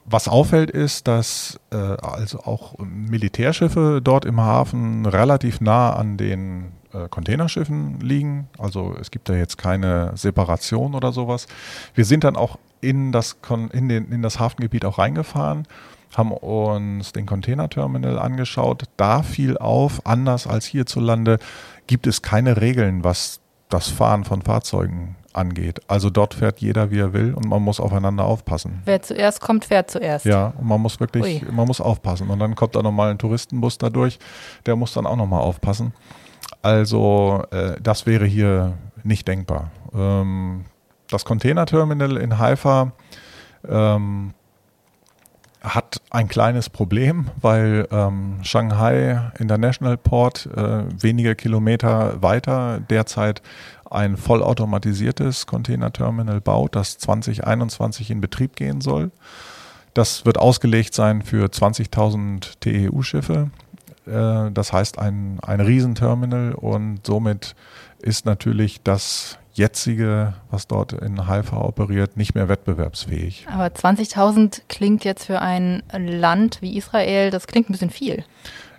was 0.10 0.28
auffällt 0.28 0.72
ist, 0.72 1.08
dass 1.08 1.60
äh, 1.72 1.75
also 1.75 2.39
auch 2.39 2.78
Militärschiffe 2.80 4.01
dort 4.04 4.25
im 4.25 4.42
Hafen 4.42 5.06
relativ 5.06 5.62
nah 5.62 5.94
an 5.94 6.18
den 6.18 6.72
äh, 6.94 7.08
Containerschiffen 7.10 8.00
liegen. 8.00 8.48
Also 8.58 8.96
es 9.00 9.12
gibt 9.12 9.30
da 9.30 9.34
jetzt 9.36 9.58
keine 9.58 10.12
Separation 10.16 10.96
oder 10.96 11.12
sowas. 11.12 11.48
Wir 11.94 12.06
sind 12.06 12.24
dann 12.24 12.36
auch 12.36 12.58
in 12.82 13.12
das, 13.12 13.38
in 13.72 13.89
den, 13.89 14.12
in 14.12 14.22
das 14.22 14.39
Hafengebiet 14.39 14.86
auch 14.86 14.98
reingefahren, 14.98 15.68
haben 16.16 16.32
uns 16.32 17.12
den 17.12 17.25
Containerterminal 17.25 18.18
angeschaut. 18.18 18.84
Da 18.98 19.22
fiel 19.22 19.58
auf, 19.58 20.06
anders 20.06 20.48
als 20.48 20.66
hierzulande, 20.66 21.38
gibt 21.88 22.08
es 22.08 22.22
keine 22.22 22.60
Regeln, 22.62 23.04
was 23.04 23.42
das 23.70 23.89
Fahren 23.89 24.24
von 24.24 24.42
Fahrzeugen 24.42 25.16
angeht. 25.39 25.79
Also 25.88 26.10
dort 26.10 26.34
fährt 26.34 26.60
jeder, 26.60 26.91
wie 26.91 27.00
er 27.00 27.13
will 27.13 27.34
und 27.34 27.48
man 27.48 27.62
muss 27.62 27.79
aufeinander 27.79 28.25
aufpassen. 28.25 28.81
Wer 28.86 29.01
zuerst 29.01 29.41
kommt, 29.41 29.65
fährt 29.65 29.89
zuerst. 29.89 30.25
Ja, 30.25 30.53
und 30.58 30.67
man 30.67 30.81
muss 30.81 31.00
wirklich, 31.00 31.43
Ui. 31.43 31.51
man 31.51 31.65
muss 31.65 31.81
aufpassen. 31.81 32.29
Und 32.29 32.39
dann 32.39 32.55
kommt 32.55 32.75
da 32.75 32.81
nochmal 32.81 33.12
ein 33.12 33.17
Touristenbus 33.17 33.77
dadurch, 33.77 34.19
der 34.65 34.75
muss 34.75 34.93
dann 34.93 35.08
auch 35.08 35.15
nochmal 35.15 35.41
aufpassen. 35.41 35.93
Also 36.62 37.43
äh, 37.51 37.75
das 37.81 38.05
wäre 38.05 38.25
hier 38.25 38.77
nicht 39.03 39.27
denkbar. 39.27 39.72
Ähm, 39.93 40.65
das 41.10 41.25
Containerterminal 41.25 42.17
in 42.17 42.38
Haifa 42.38 42.91
ähm, 43.67 44.34
hat 45.62 46.01
ein 46.10 46.28
kleines 46.28 46.70
Problem, 46.70 47.30
weil 47.42 47.88
ähm, 47.92 48.39
Shanghai 48.44 49.32
International 49.38 49.98
Port 49.98 50.48
äh, 50.56 50.84
wenige 51.01 51.36
Kilometer 51.36 52.22
weiter 52.22 52.80
derzeit 52.89 53.42
ein 53.89 54.18
vollautomatisiertes 54.18 55.48
Containerterminal 55.48 56.42
baut, 56.42 56.75
das 56.75 56.98
2021 57.00 58.12
in 58.12 58.22
Betrieb 58.22 58.56
gehen 58.56 58.82
soll. 58.82 59.12
Das 59.94 60.25
wird 60.25 60.38
ausgelegt 60.38 60.94
sein 60.94 61.24
für 61.24 61.48
20.000 61.48 62.60
TEU-Schiffe. 62.60 63.50
Äh, 64.10 64.51
das 64.51 64.74
heißt 64.74 65.00
ein, 65.00 65.39
ein 65.42 65.62
Riesenterminal 65.62 66.54
und 66.54 67.06
somit 67.06 67.56
ist 68.01 68.25
natürlich 68.25 68.82
das 68.84 69.38
jetzige, 69.54 70.34
was 70.50 70.68
dort 70.68 70.94
in 70.94 71.28
Haifa 71.28 71.58
operiert, 71.58 72.18
nicht 72.18 72.34
mehr 72.34 72.48
wettbewerbsfähig. 72.48 73.46
Aber 73.51 73.66
20.000 73.66 74.62
klingt 74.70 75.04
jetzt 75.04 75.25
für 75.25 75.42
ein 75.42 75.84
Land 75.94 76.62
wie 76.62 76.78
Israel, 76.78 77.30
das 77.30 77.48
klingt 77.48 77.70
ein 77.70 77.74
bisschen 77.74 77.89
viel. 77.89 78.24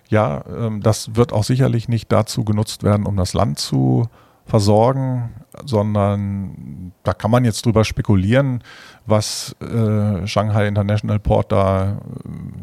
Ja, 0.09 0.43
ähm, 0.47 0.81
das 0.81 1.15
wird 1.15 1.31
auch 1.33 1.43
sicherlich 1.43 1.87
nicht 1.87 2.11
dazu 2.11 2.43
genutzt 2.43 2.83
werden, 2.83 3.05
um 3.05 3.15
das 3.15 3.33
Land 3.33 3.59
zu 3.59 4.09
versorgen, 4.45 5.29
sondern 5.65 6.91
da 7.03 7.13
kann 7.13 7.31
man 7.31 7.45
jetzt 7.45 7.65
drüber 7.65 7.83
spekulieren, 7.83 8.63
was 9.05 9.55
äh, 9.61 10.25
Shanghai 10.27 10.67
International 10.67 11.19
Port 11.19 11.51
da 11.51 11.91
äh, 11.91 11.95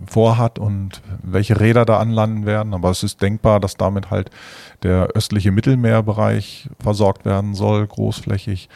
vorhat 0.07 0.59
und 0.59 1.03
welche 1.23 1.61
Räder 1.61 1.85
da 1.85 1.99
anlanden 1.99 2.47
werden. 2.47 2.75
Aber 2.75 2.91
es 2.91 3.03
ist 3.03 3.21
denkbar, 3.23 3.61
dass 3.61 3.77
damit 3.77 4.11
halt 4.11 4.31
der 4.83 5.09
östliche 5.15 5.51
Mittelmeerbereich 5.51 6.69
versorgt 6.79 7.25
werden 7.25 7.55
soll, 7.55 7.87
großflächig. 7.87 8.69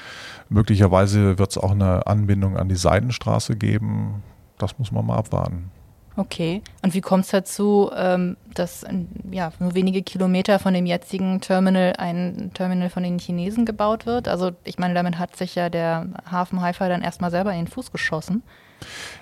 Möglicherweise 0.49 1.39
wird 1.39 1.51
es 1.51 1.59
auch 1.59 1.73
eine 1.73 2.07
Anbindung 2.07 2.57
an 2.57 2.69
die 2.69 2.77
Seidenstraße 2.77 3.57
geben. 3.57 4.23
Das 4.59 4.79
muss 4.79 4.93
man 4.93 5.07
mal 5.07 5.17
abwarten. 5.17 5.71
Okay. 6.17 6.63
Und 6.83 6.93
wie 6.95 7.01
kommt 7.01 7.25
es 7.25 7.31
dazu, 7.31 7.91
ähm, 7.97 8.37
dass 8.55 8.85
ja, 9.31 9.51
nur 9.59 9.75
wenige 9.75 10.03
Kilometer 10.03 10.59
von 10.59 10.75
dem 10.75 10.85
jetzigen 10.85 11.41
Terminal 11.41 11.95
ein 11.97 12.51
Terminal 12.53 12.91
von 12.91 13.03
den 13.03 13.19
Chinesen 13.19 13.65
gebaut 13.65 14.05
wird? 14.05 14.29
Also 14.29 14.51
ich 14.65 14.79
meine, 14.79 14.95
damit 14.95 15.19
hat 15.19 15.37
sich 15.37 15.55
ja 15.55 15.71
der 15.71 16.07
Hafen 16.31 16.61
Haifa 16.61 16.89
dann 16.89 17.03
erstmal 17.03 17.31
selber 17.31 17.53
in 17.53 17.65
den 17.65 17.69
Fuß 17.69 17.93
geschossen. 17.93 18.43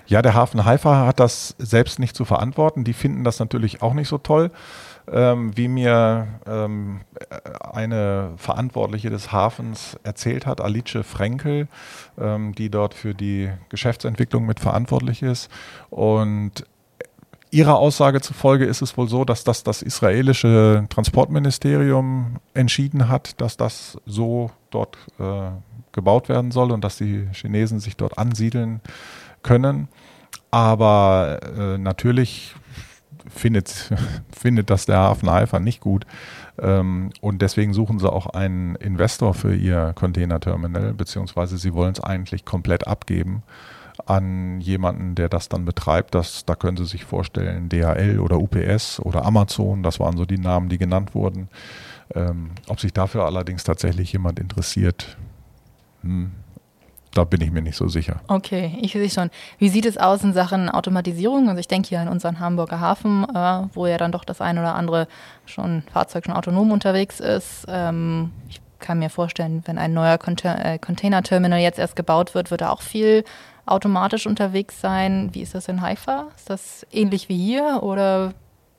Ja, 0.07 0.21
der 0.21 0.33
Hafen 0.33 0.65
Haifa 0.65 1.05
hat 1.05 1.19
das 1.19 1.55
selbst 1.59 1.99
nicht 1.99 2.15
zu 2.15 2.25
verantworten. 2.25 2.83
Die 2.83 2.93
finden 2.93 3.23
das 3.23 3.39
natürlich 3.39 3.81
auch 3.81 3.93
nicht 3.93 4.07
so 4.07 4.17
toll. 4.17 4.51
Ähm, 5.11 5.55
wie 5.57 5.67
mir 5.67 6.27
ähm, 6.45 7.01
eine 7.59 8.33
Verantwortliche 8.37 9.09
des 9.09 9.31
Hafens 9.31 9.97
erzählt 10.03 10.45
hat, 10.45 10.61
Alice 10.61 10.99
Frenkel, 11.03 11.67
ähm, 12.19 12.53
die 12.53 12.69
dort 12.69 12.93
für 12.93 13.13
die 13.15 13.49
Geschäftsentwicklung 13.69 14.45
mit 14.45 14.59
verantwortlich 14.59 15.23
ist. 15.23 15.49
Und 15.89 16.65
Ihrer 17.53 17.77
Aussage 17.77 18.21
zufolge 18.21 18.63
ist 18.63 18.81
es 18.81 18.95
wohl 18.97 19.09
so, 19.09 19.25
dass 19.25 19.43
das 19.43 19.63
das 19.63 19.81
israelische 19.81 20.85
Transportministerium 20.89 22.37
entschieden 22.53 23.09
hat, 23.09 23.41
dass 23.41 23.57
das 23.57 23.97
so 24.05 24.51
dort 24.69 24.97
äh, 25.19 25.51
gebaut 25.91 26.29
werden 26.29 26.51
soll 26.51 26.71
und 26.71 26.81
dass 26.81 26.97
die 26.97 27.27
Chinesen 27.33 27.81
sich 27.81 27.97
dort 27.97 28.17
ansiedeln 28.17 28.79
können. 29.43 29.89
Aber 30.49 31.39
äh, 31.57 31.77
natürlich 31.77 32.55
findet, 33.27 33.91
findet 34.31 34.69
das 34.69 34.85
der 34.85 34.99
Hafen 34.99 35.29
Haifa 35.29 35.59
nicht 35.59 35.81
gut. 35.81 36.05
Ähm, 36.57 37.09
und 37.19 37.41
deswegen 37.41 37.73
suchen 37.73 37.99
sie 37.99 38.09
auch 38.09 38.27
einen 38.27 38.75
Investor 38.75 39.33
für 39.33 39.53
ihr 39.53 39.91
Containerterminal, 39.95 40.93
beziehungsweise 40.93 41.57
sie 41.57 41.73
wollen 41.73 41.91
es 41.91 41.99
eigentlich 41.99 42.45
komplett 42.45 42.87
abgeben 42.87 43.43
an 44.11 44.59
jemanden, 44.59 45.15
der 45.15 45.29
das 45.29 45.49
dann 45.49 45.65
betreibt. 45.65 46.13
Das, 46.13 46.45
da 46.45 46.55
können 46.55 46.77
Sie 46.77 46.85
sich 46.85 47.05
vorstellen, 47.05 47.69
DHL 47.69 48.19
oder 48.19 48.37
UPS 48.37 48.99
oder 48.99 49.25
Amazon, 49.25 49.83
das 49.83 49.99
waren 49.99 50.17
so 50.17 50.25
die 50.25 50.37
Namen, 50.37 50.69
die 50.69 50.77
genannt 50.77 51.15
wurden. 51.15 51.47
Ähm, 52.13 52.51
ob 52.67 52.79
sich 52.79 52.91
dafür 52.91 53.25
allerdings 53.25 53.63
tatsächlich 53.63 54.11
jemand 54.11 54.37
interessiert, 54.39 55.17
hm, 56.01 56.31
da 57.13 57.23
bin 57.23 57.41
ich 57.41 57.51
mir 57.51 57.61
nicht 57.61 57.75
so 57.75 57.87
sicher. 57.87 58.21
Okay, 58.27 58.77
ich 58.81 58.93
sehe 58.93 59.09
schon. 59.09 59.29
Wie 59.57 59.69
sieht 59.69 59.85
es 59.85 59.97
aus 59.97 60.23
in 60.23 60.33
Sachen 60.33 60.69
Automatisierung? 60.69 61.49
Also 61.49 61.59
ich 61.59 61.67
denke 61.67 61.89
hier 61.89 61.99
an 61.99 62.07
unseren 62.07 62.39
Hamburger 62.39 62.79
Hafen, 62.79 63.25
äh, 63.33 63.67
wo 63.73 63.85
ja 63.85 63.97
dann 63.97 64.11
doch 64.11 64.23
das 64.23 64.41
eine 64.41 64.61
oder 64.61 64.75
andere 64.75 65.07
schon 65.45 65.83
Fahrzeug 65.91 66.25
schon 66.25 66.35
autonom 66.35 66.71
unterwegs 66.71 67.19
ist. 67.19 67.65
Ähm, 67.67 68.31
ich 68.49 68.61
kann 68.79 68.99
mir 68.99 69.09
vorstellen, 69.09 69.61
wenn 69.65 69.77
ein 69.77 69.93
neuer 69.93 70.17
äh, 70.43 70.77
Container-Terminal 70.79 71.59
jetzt 71.59 71.79
erst 71.79 71.95
gebaut 71.95 72.33
wird, 72.33 72.51
wird 72.51 72.61
da 72.61 72.69
auch 72.69 72.81
viel 72.81 73.23
automatisch 73.65 74.27
unterwegs 74.27 74.79
sein. 74.81 75.29
Wie 75.33 75.41
ist 75.41 75.55
das 75.55 75.67
in 75.67 75.81
Haifa? 75.81 76.27
Ist 76.35 76.49
das 76.49 76.85
ähnlich 76.91 77.29
wie 77.29 77.37
hier 77.37 77.79
oder 77.81 78.33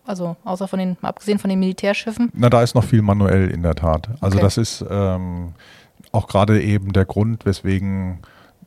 also 0.04 0.36
außer 0.44 0.66
von 0.68 0.78
den, 0.78 0.96
abgesehen 1.02 1.38
von 1.38 1.50
den 1.50 1.60
Militärschiffen? 1.60 2.30
Na, 2.34 2.50
da 2.50 2.62
ist 2.62 2.74
noch 2.74 2.84
viel 2.84 3.02
manuell 3.02 3.50
in 3.50 3.62
der 3.62 3.74
Tat. 3.74 4.08
Also 4.20 4.36
okay. 4.36 4.44
das 4.44 4.58
ist 4.58 4.84
ähm, 4.90 5.54
auch 6.10 6.26
gerade 6.26 6.60
eben 6.60 6.92
der 6.92 7.04
Grund, 7.04 7.46
weswegen 7.46 8.20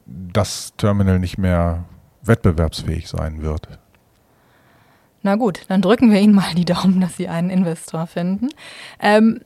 das 0.05 0.73
Terminal 0.77 1.19
nicht 1.19 1.37
mehr 1.37 1.83
wettbewerbsfähig 2.21 3.07
sein 3.07 3.41
wird. 3.41 3.67
Na 5.23 5.35
gut, 5.35 5.65
dann 5.69 5.81
drücken 5.81 6.11
wir 6.11 6.19
Ihnen 6.19 6.35
mal 6.35 6.53
die 6.55 6.65
Daumen, 6.65 7.01
dass 7.01 7.17
Sie 7.17 7.27
einen 7.27 7.49
Investor 7.49 8.05
finden. 8.07 8.49
Ähm, 8.99 9.41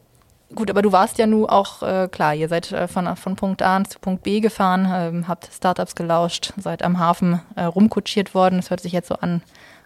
gut, 0.55 0.69
aber 0.69 0.81
du 0.81 0.91
warst 0.91 1.17
ja 1.17 1.27
nun 1.27 1.45
auch, 1.45 1.83
äh, 1.83 2.07
klar, 2.09 2.33
ihr 2.33 2.47
seid 2.47 2.71
äh, 2.71 2.87
von, 2.87 3.15
von 3.15 3.35
Punkt 3.35 3.61
A 3.61 3.83
zu 3.83 3.99
Punkt 3.99 4.23
B 4.23 4.39
gefahren, 4.39 4.87
ähm, 4.91 5.27
habt 5.27 5.49
Startups 5.53 5.95
gelauscht, 5.95 6.53
seid 6.57 6.83
am 6.83 6.99
Hafen 6.99 7.41
äh, 7.55 7.63
rumkutschiert 7.63 8.33
worden. 8.33 8.59
Es 8.59 8.69
hört 8.69 8.81
sich 8.81 8.93
jetzt 8.93 9.09
so 9.09 9.15
an, 9.15 9.41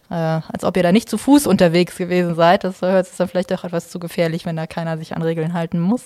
äh, 0.10 0.16
als 0.16 0.64
ob 0.64 0.78
ihr 0.78 0.84
da 0.84 0.92
nicht 0.92 1.10
zu 1.10 1.18
Fuß 1.18 1.48
unterwegs 1.48 1.98
gewesen 1.98 2.36
seid. 2.36 2.64
Das 2.64 2.82
hört 2.82 3.08
sich 3.08 3.18
dann 3.18 3.28
vielleicht 3.28 3.52
auch 3.54 3.64
etwas 3.64 3.90
zu 3.90 4.00
gefährlich, 4.00 4.46
wenn 4.46 4.56
da 4.56 4.68
keiner 4.68 4.98
sich 4.98 5.16
an 5.16 5.22
Regeln 5.22 5.54
halten 5.54 5.80
muss. 5.80 6.04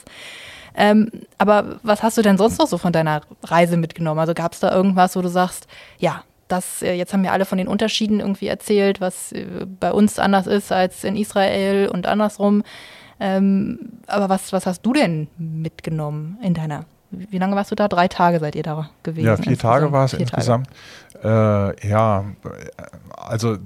Ähm, 0.76 1.10
aber 1.40 1.80
was 1.82 2.04
hast 2.04 2.18
du 2.18 2.22
denn 2.22 2.38
sonst 2.38 2.60
noch 2.60 2.68
so 2.68 2.78
von 2.78 2.94
deiner 2.94 3.22
Reise 3.44 3.78
mitgenommen? 3.78 4.20
Also 4.20 4.34
gab 4.34 4.54
es 4.54 4.60
da 4.60 4.72
irgendwas, 4.72 5.16
wo 5.16 5.22
du 5.22 5.30
sagst, 5.30 5.68
ja, 5.98 6.24
das, 6.48 6.82
äh, 6.82 6.94
jetzt 6.94 7.14
haben 7.14 7.24
wir 7.24 7.34
alle 7.34 7.46
von 7.46 7.58
den 7.58 7.68
Unterschieden 7.68 8.20
irgendwie 8.20 8.48
erzählt, 8.48 9.02
was 9.02 9.32
äh, 9.32 9.66
bei 9.80 9.92
uns 9.92 10.20
anders 10.20 10.48
ist 10.48 10.72
als 10.72 11.04
in 11.04 11.16
Israel 11.16 11.90
und 11.90 12.08
andersrum. 12.08 12.64
Ähm, 13.20 13.80
aber 14.08 14.30
was, 14.30 14.54
was 14.54 14.66
hast 14.66 14.82
du 14.86 14.94
denn 14.94 15.28
mitgenommen 15.38 16.38
in 16.42 16.54
deiner 16.54 16.86
wie 17.10 17.38
lange 17.38 17.56
warst 17.56 17.72
du 17.72 17.76
da? 17.76 17.88
Drei 17.88 18.08
Tage 18.08 18.40
seid 18.40 18.56
ihr 18.56 18.64
da 18.64 18.90
gewesen? 19.04 19.26
Ja, 19.26 19.38
vier 19.38 19.58
Tage 19.58 19.92
war 19.92 20.06
es 20.06 20.14
insgesamt. 20.14 20.68
Äh, 21.24 21.88
ja, 21.88 22.26
also 23.16 23.58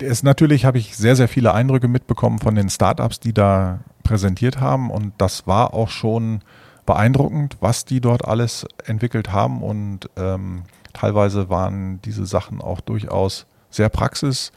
es, 0.00 0.22
natürlich 0.22 0.64
habe 0.64 0.78
ich 0.78 0.96
sehr, 0.96 1.16
sehr 1.16 1.28
viele 1.28 1.52
Eindrücke 1.52 1.88
mitbekommen 1.88 2.38
von 2.38 2.54
den 2.54 2.68
Startups, 2.70 3.20
die 3.20 3.34
da 3.34 3.80
präsentiert 4.02 4.60
haben 4.60 4.90
und 4.90 5.12
das 5.18 5.46
war 5.46 5.74
auch 5.74 5.88
schon 5.88 6.40
beeindruckend, 6.86 7.56
was 7.60 7.84
die 7.84 8.00
dort 8.00 8.24
alles 8.24 8.66
entwickelt 8.84 9.32
haben 9.32 9.62
und 9.62 10.08
ähm, 10.16 10.62
teilweise 10.92 11.50
waren 11.50 12.00
diese 12.02 12.24
Sachen 12.24 12.60
auch 12.60 12.80
durchaus 12.80 13.46
sehr 13.68 13.88
praxis- 13.88 14.52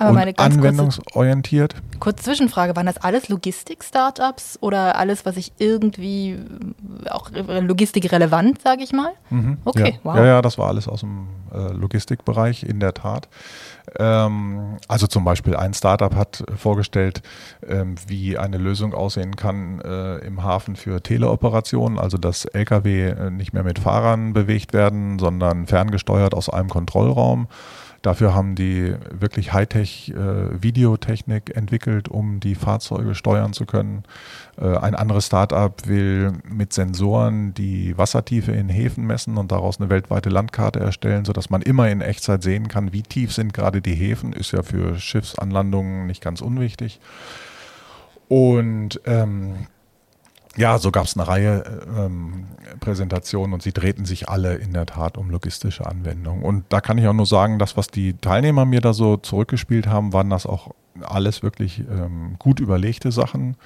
aber 0.00 0.26
und 0.26 0.38
anwendungsorientiert. 0.38 1.74
Kurze, 1.74 1.98
kurze 1.98 2.24
Zwischenfrage, 2.24 2.74
waren 2.74 2.86
das 2.86 2.96
alles 2.96 3.28
Logistik-Startups 3.28 4.58
oder 4.60 4.96
alles, 4.96 5.26
was 5.26 5.36
ich 5.36 5.52
irgendwie 5.58 6.38
auch 7.10 7.30
logistikrelevant, 7.32 8.62
sage 8.62 8.82
ich 8.82 8.92
mal? 8.92 9.12
Mhm, 9.28 9.58
okay, 9.64 9.92
ja. 9.94 10.00
wow. 10.02 10.16
Ja, 10.16 10.24
ja, 10.24 10.42
das 10.42 10.56
war 10.56 10.68
alles 10.68 10.88
aus 10.88 11.00
dem 11.00 11.28
äh, 11.52 11.72
Logistikbereich, 11.72 12.62
in 12.62 12.80
der 12.80 12.94
Tat. 12.94 13.28
Ähm, 13.98 14.78
also 14.88 15.06
zum 15.06 15.24
Beispiel 15.24 15.56
ein 15.56 15.74
Startup 15.74 16.14
hat 16.14 16.44
vorgestellt, 16.56 17.22
ähm, 17.66 17.96
wie 18.06 18.38
eine 18.38 18.56
Lösung 18.56 18.94
aussehen 18.94 19.36
kann 19.36 19.80
äh, 19.80 20.18
im 20.18 20.42
Hafen 20.42 20.76
für 20.76 21.02
Teleoperationen, 21.02 21.98
also 21.98 22.16
dass 22.16 22.44
Lkw 22.46 23.08
äh, 23.08 23.30
nicht 23.30 23.52
mehr 23.52 23.64
mit 23.64 23.78
Fahrern 23.78 24.32
bewegt 24.32 24.72
werden, 24.72 25.18
sondern 25.18 25.66
ferngesteuert 25.66 26.34
aus 26.34 26.48
einem 26.48 26.68
Kontrollraum. 26.68 27.48
Dafür 28.02 28.34
haben 28.34 28.54
die 28.54 28.94
wirklich 29.10 29.52
Hightech-Videotechnik 29.52 31.50
äh, 31.50 31.52
entwickelt, 31.52 32.08
um 32.08 32.40
die 32.40 32.54
Fahrzeuge 32.54 33.14
steuern 33.14 33.52
zu 33.52 33.66
können. 33.66 34.04
Äh, 34.58 34.76
ein 34.78 34.94
anderes 34.94 35.26
Startup 35.26 35.74
will 35.86 36.32
mit 36.48 36.72
Sensoren 36.72 37.52
die 37.52 37.98
Wassertiefe 37.98 38.52
in 38.52 38.70
Häfen 38.70 39.06
messen 39.06 39.36
und 39.36 39.52
daraus 39.52 39.78
eine 39.80 39.90
weltweite 39.90 40.30
Landkarte 40.30 40.80
erstellen, 40.80 41.26
sodass 41.26 41.50
man 41.50 41.60
immer 41.60 41.90
in 41.90 42.00
Echtzeit 42.00 42.42
sehen 42.42 42.68
kann, 42.68 42.94
wie 42.94 43.02
tief 43.02 43.34
sind 43.34 43.52
gerade 43.52 43.82
die 43.82 43.94
Häfen. 43.94 44.32
Ist 44.32 44.52
ja 44.52 44.62
für 44.62 44.98
Schiffsanlandungen 44.98 46.06
nicht 46.06 46.22
ganz 46.22 46.40
unwichtig. 46.40 47.00
Und 48.28 49.00
ähm, 49.04 49.66
ja, 50.60 50.78
so 50.78 50.90
gab 50.90 51.06
es 51.06 51.16
eine 51.16 51.26
Reihe 51.26 51.64
ähm, 51.96 52.44
Präsentationen 52.80 53.54
und 53.54 53.62
sie 53.62 53.72
drehten 53.72 54.04
sich 54.04 54.28
alle 54.28 54.56
in 54.56 54.74
der 54.74 54.84
Tat 54.84 55.16
um 55.16 55.30
logistische 55.30 55.86
Anwendungen. 55.86 56.42
Und 56.44 56.64
da 56.68 56.82
kann 56.82 56.98
ich 56.98 57.06
auch 57.08 57.14
nur 57.14 57.26
sagen, 57.26 57.58
das, 57.58 57.78
was 57.78 57.88
die 57.88 58.12
Teilnehmer 58.18 58.66
mir 58.66 58.82
da 58.82 58.92
so 58.92 59.16
zurückgespielt 59.16 59.86
haben, 59.86 60.12
waren 60.12 60.28
das 60.28 60.44
auch 60.44 60.74
alles 61.02 61.42
wirklich 61.42 61.80
ähm, 61.90 62.36
gut 62.38 62.60
überlegte 62.60 63.10
Sachen, 63.10 63.56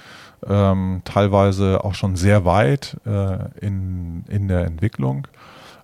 ähm, 0.46 1.02
teilweise 1.04 1.82
auch 1.84 1.94
schon 1.94 2.14
sehr 2.14 2.44
weit 2.44 2.96
äh, 3.04 3.38
in, 3.60 4.24
in 4.28 4.46
der 4.46 4.64
Entwicklung. 4.64 5.26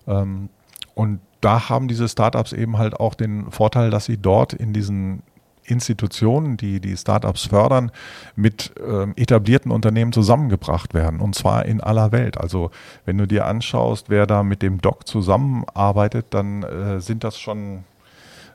Ähm, 0.07 0.47
und 0.95 1.19
da 1.41 1.67
haben 1.67 1.89
diese 1.89 2.07
Startups 2.07 2.53
eben 2.53 2.77
halt 2.77 2.99
auch 2.99 3.15
den 3.15 3.51
Vorteil, 3.51 3.89
dass 3.89 4.05
sie 4.05 4.17
dort 4.17 4.53
in 4.53 4.71
diesen 4.71 5.23
Institutionen, 5.63 6.57
die 6.57 6.79
die 6.79 6.97
Startups 6.97 7.45
fördern, 7.45 7.91
mit 8.35 8.73
ähm, 8.85 9.13
etablierten 9.15 9.71
Unternehmen 9.71 10.11
zusammengebracht 10.11 10.93
werden 10.93 11.19
und 11.19 11.35
zwar 11.35 11.65
in 11.65 11.81
aller 11.81 12.11
Welt. 12.11 12.37
Also 12.37 12.71
wenn 13.05 13.17
du 13.17 13.27
dir 13.27 13.45
anschaust, 13.45 14.09
wer 14.09 14.27
da 14.27 14.43
mit 14.43 14.61
dem 14.61 14.81
Doc 14.81 15.07
zusammenarbeitet, 15.07 16.27
dann 16.31 16.63
äh, 16.63 16.99
sind 16.99 17.23
das 17.23 17.39
schon 17.39 17.83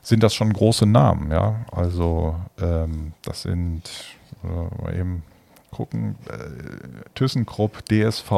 sind 0.01 0.23
das 0.23 0.33
schon 0.33 0.53
große 0.53 0.85
Namen, 0.85 1.31
ja. 1.31 1.65
Also 1.69 2.35
ähm, 2.61 3.11
das 3.23 3.41
sind 3.41 3.81
äh, 4.43 4.99
eben 4.99 5.23
gucken 5.71 6.15
äh, 6.29 7.09
ThyssenKrupp, 7.15 7.83
DSV, 7.85 8.31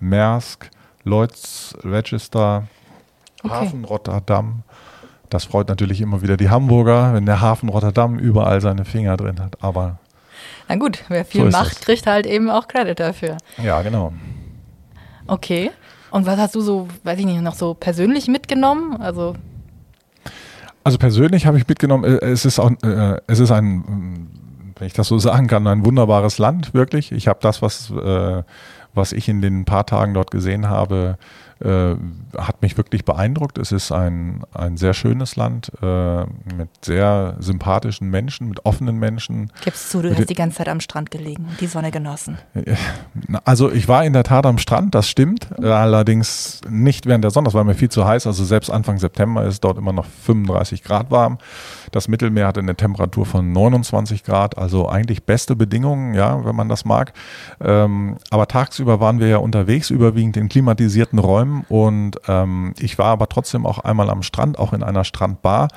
Maersk, 0.00 0.70
Lloyds 1.04 1.76
Register, 1.82 2.68
okay. 3.42 3.54
Hafen 3.54 3.84
Rotterdam. 3.84 4.62
Das 5.34 5.46
freut 5.46 5.68
natürlich 5.68 6.00
immer 6.00 6.22
wieder 6.22 6.36
die 6.36 6.48
Hamburger, 6.48 7.12
wenn 7.12 7.26
der 7.26 7.40
Hafen 7.40 7.68
Rotterdam 7.68 8.20
überall 8.20 8.60
seine 8.60 8.84
Finger 8.84 9.16
drin 9.16 9.40
hat. 9.40 9.56
Aber 9.64 9.98
na 10.68 10.76
gut, 10.76 11.02
wer 11.08 11.24
viel 11.24 11.40
so 11.40 11.50
macht, 11.50 11.72
das. 11.72 11.80
kriegt 11.80 12.06
halt 12.06 12.24
eben 12.24 12.48
auch 12.48 12.68
Credit 12.68 13.00
dafür. 13.00 13.38
Ja, 13.60 13.82
genau. 13.82 14.12
Okay. 15.26 15.72
Und 16.12 16.24
was 16.26 16.38
hast 16.38 16.54
du 16.54 16.60
so, 16.60 16.86
weiß 17.02 17.18
ich 17.18 17.26
nicht, 17.26 17.42
noch 17.42 17.56
so 17.56 17.74
persönlich 17.74 18.28
mitgenommen? 18.28 19.00
Also 19.00 19.34
also 20.84 20.98
persönlich 20.98 21.46
habe 21.46 21.58
ich 21.58 21.66
mitgenommen, 21.66 22.04
äh, 22.04 22.26
es 22.26 22.44
ist 22.44 22.60
auch, 22.60 22.70
äh, 22.84 23.20
es 23.26 23.40
ist 23.40 23.50
ein, 23.50 24.28
wenn 24.78 24.86
ich 24.86 24.92
das 24.92 25.08
so 25.08 25.18
sagen 25.18 25.48
kann, 25.48 25.66
ein 25.66 25.84
wunderbares 25.84 26.38
Land, 26.38 26.74
wirklich. 26.74 27.10
Ich 27.10 27.26
habe 27.26 27.40
das, 27.42 27.60
was, 27.60 27.90
äh, 27.90 28.44
was 28.94 29.12
ich 29.12 29.28
in 29.28 29.40
den 29.40 29.64
paar 29.64 29.84
Tagen 29.84 30.14
dort 30.14 30.30
gesehen 30.30 30.68
habe, 30.68 31.18
äh, 31.60 31.94
hat 32.36 32.62
mich 32.62 32.76
wirklich 32.76 33.04
beeindruckt. 33.04 33.58
Es 33.58 33.72
ist 33.72 33.92
ein, 33.92 34.42
ein 34.52 34.76
sehr 34.76 34.94
schönes 34.94 35.36
Land 35.36 35.70
äh, 35.82 36.24
mit 36.56 36.68
sehr 36.82 37.36
sympathischen 37.38 38.10
Menschen, 38.10 38.48
mit 38.48 38.64
offenen 38.66 38.98
Menschen. 38.98 39.52
Gibst 39.62 39.90
zu, 39.90 40.02
du 40.02 40.14
hast 40.14 40.28
die 40.28 40.34
ganze 40.34 40.58
Zeit 40.58 40.68
am 40.68 40.80
Strand 40.80 41.10
gelegen 41.10 41.46
und 41.48 41.60
die 41.60 41.66
Sonne 41.66 41.90
genossen. 41.90 42.38
Also 43.44 43.70
ich 43.70 43.88
war 43.88 44.04
in 44.04 44.12
der 44.12 44.24
Tat 44.24 44.46
am 44.46 44.58
Strand, 44.58 44.94
das 44.94 45.08
stimmt. 45.08 45.48
Allerdings 45.62 46.60
nicht 46.68 47.06
während 47.06 47.24
der 47.24 47.30
Sonne, 47.30 47.46
das 47.46 47.54
war 47.54 47.64
mir 47.64 47.74
viel 47.74 47.88
zu 47.88 48.04
heiß. 48.06 48.26
Also 48.26 48.44
selbst 48.44 48.70
Anfang 48.70 48.98
September 48.98 49.44
ist 49.44 49.62
dort 49.62 49.78
immer 49.78 49.92
noch 49.92 50.06
35 50.06 50.82
Grad 50.82 51.10
warm. 51.10 51.38
Das 51.92 52.08
Mittelmeer 52.08 52.48
hatte 52.48 52.60
eine 52.60 52.74
Temperatur 52.74 53.26
von 53.26 53.52
29 53.52 54.24
Grad, 54.24 54.58
also 54.58 54.88
eigentlich 54.88 55.24
beste 55.24 55.54
Bedingungen, 55.54 56.14
ja, 56.14 56.44
wenn 56.44 56.56
man 56.56 56.68
das 56.68 56.84
mag. 56.84 57.12
Ähm, 57.60 58.16
aber 58.30 58.48
tagsüber 58.48 58.98
waren 59.00 59.20
wir 59.20 59.28
ja 59.28 59.36
unterwegs, 59.38 59.90
überwiegend 59.90 60.36
in 60.36 60.48
klimatisierten 60.48 61.18
Räumen 61.18 61.43
und 61.68 62.20
ähm, 62.28 62.74
ich 62.78 62.98
war 62.98 63.06
aber 63.06 63.28
trotzdem 63.28 63.66
auch 63.66 63.78
einmal 63.78 64.10
am 64.10 64.22
Strand, 64.22 64.58
auch 64.58 64.72
in 64.72 64.82
einer 64.82 65.04
Strandbar, 65.04 65.68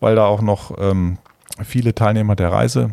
weil 0.00 0.16
da 0.16 0.26
auch 0.26 0.42
noch 0.42 0.76
ähm, 0.78 1.18
viele 1.62 1.94
Teilnehmer 1.94 2.36
der 2.36 2.52
Reise 2.52 2.90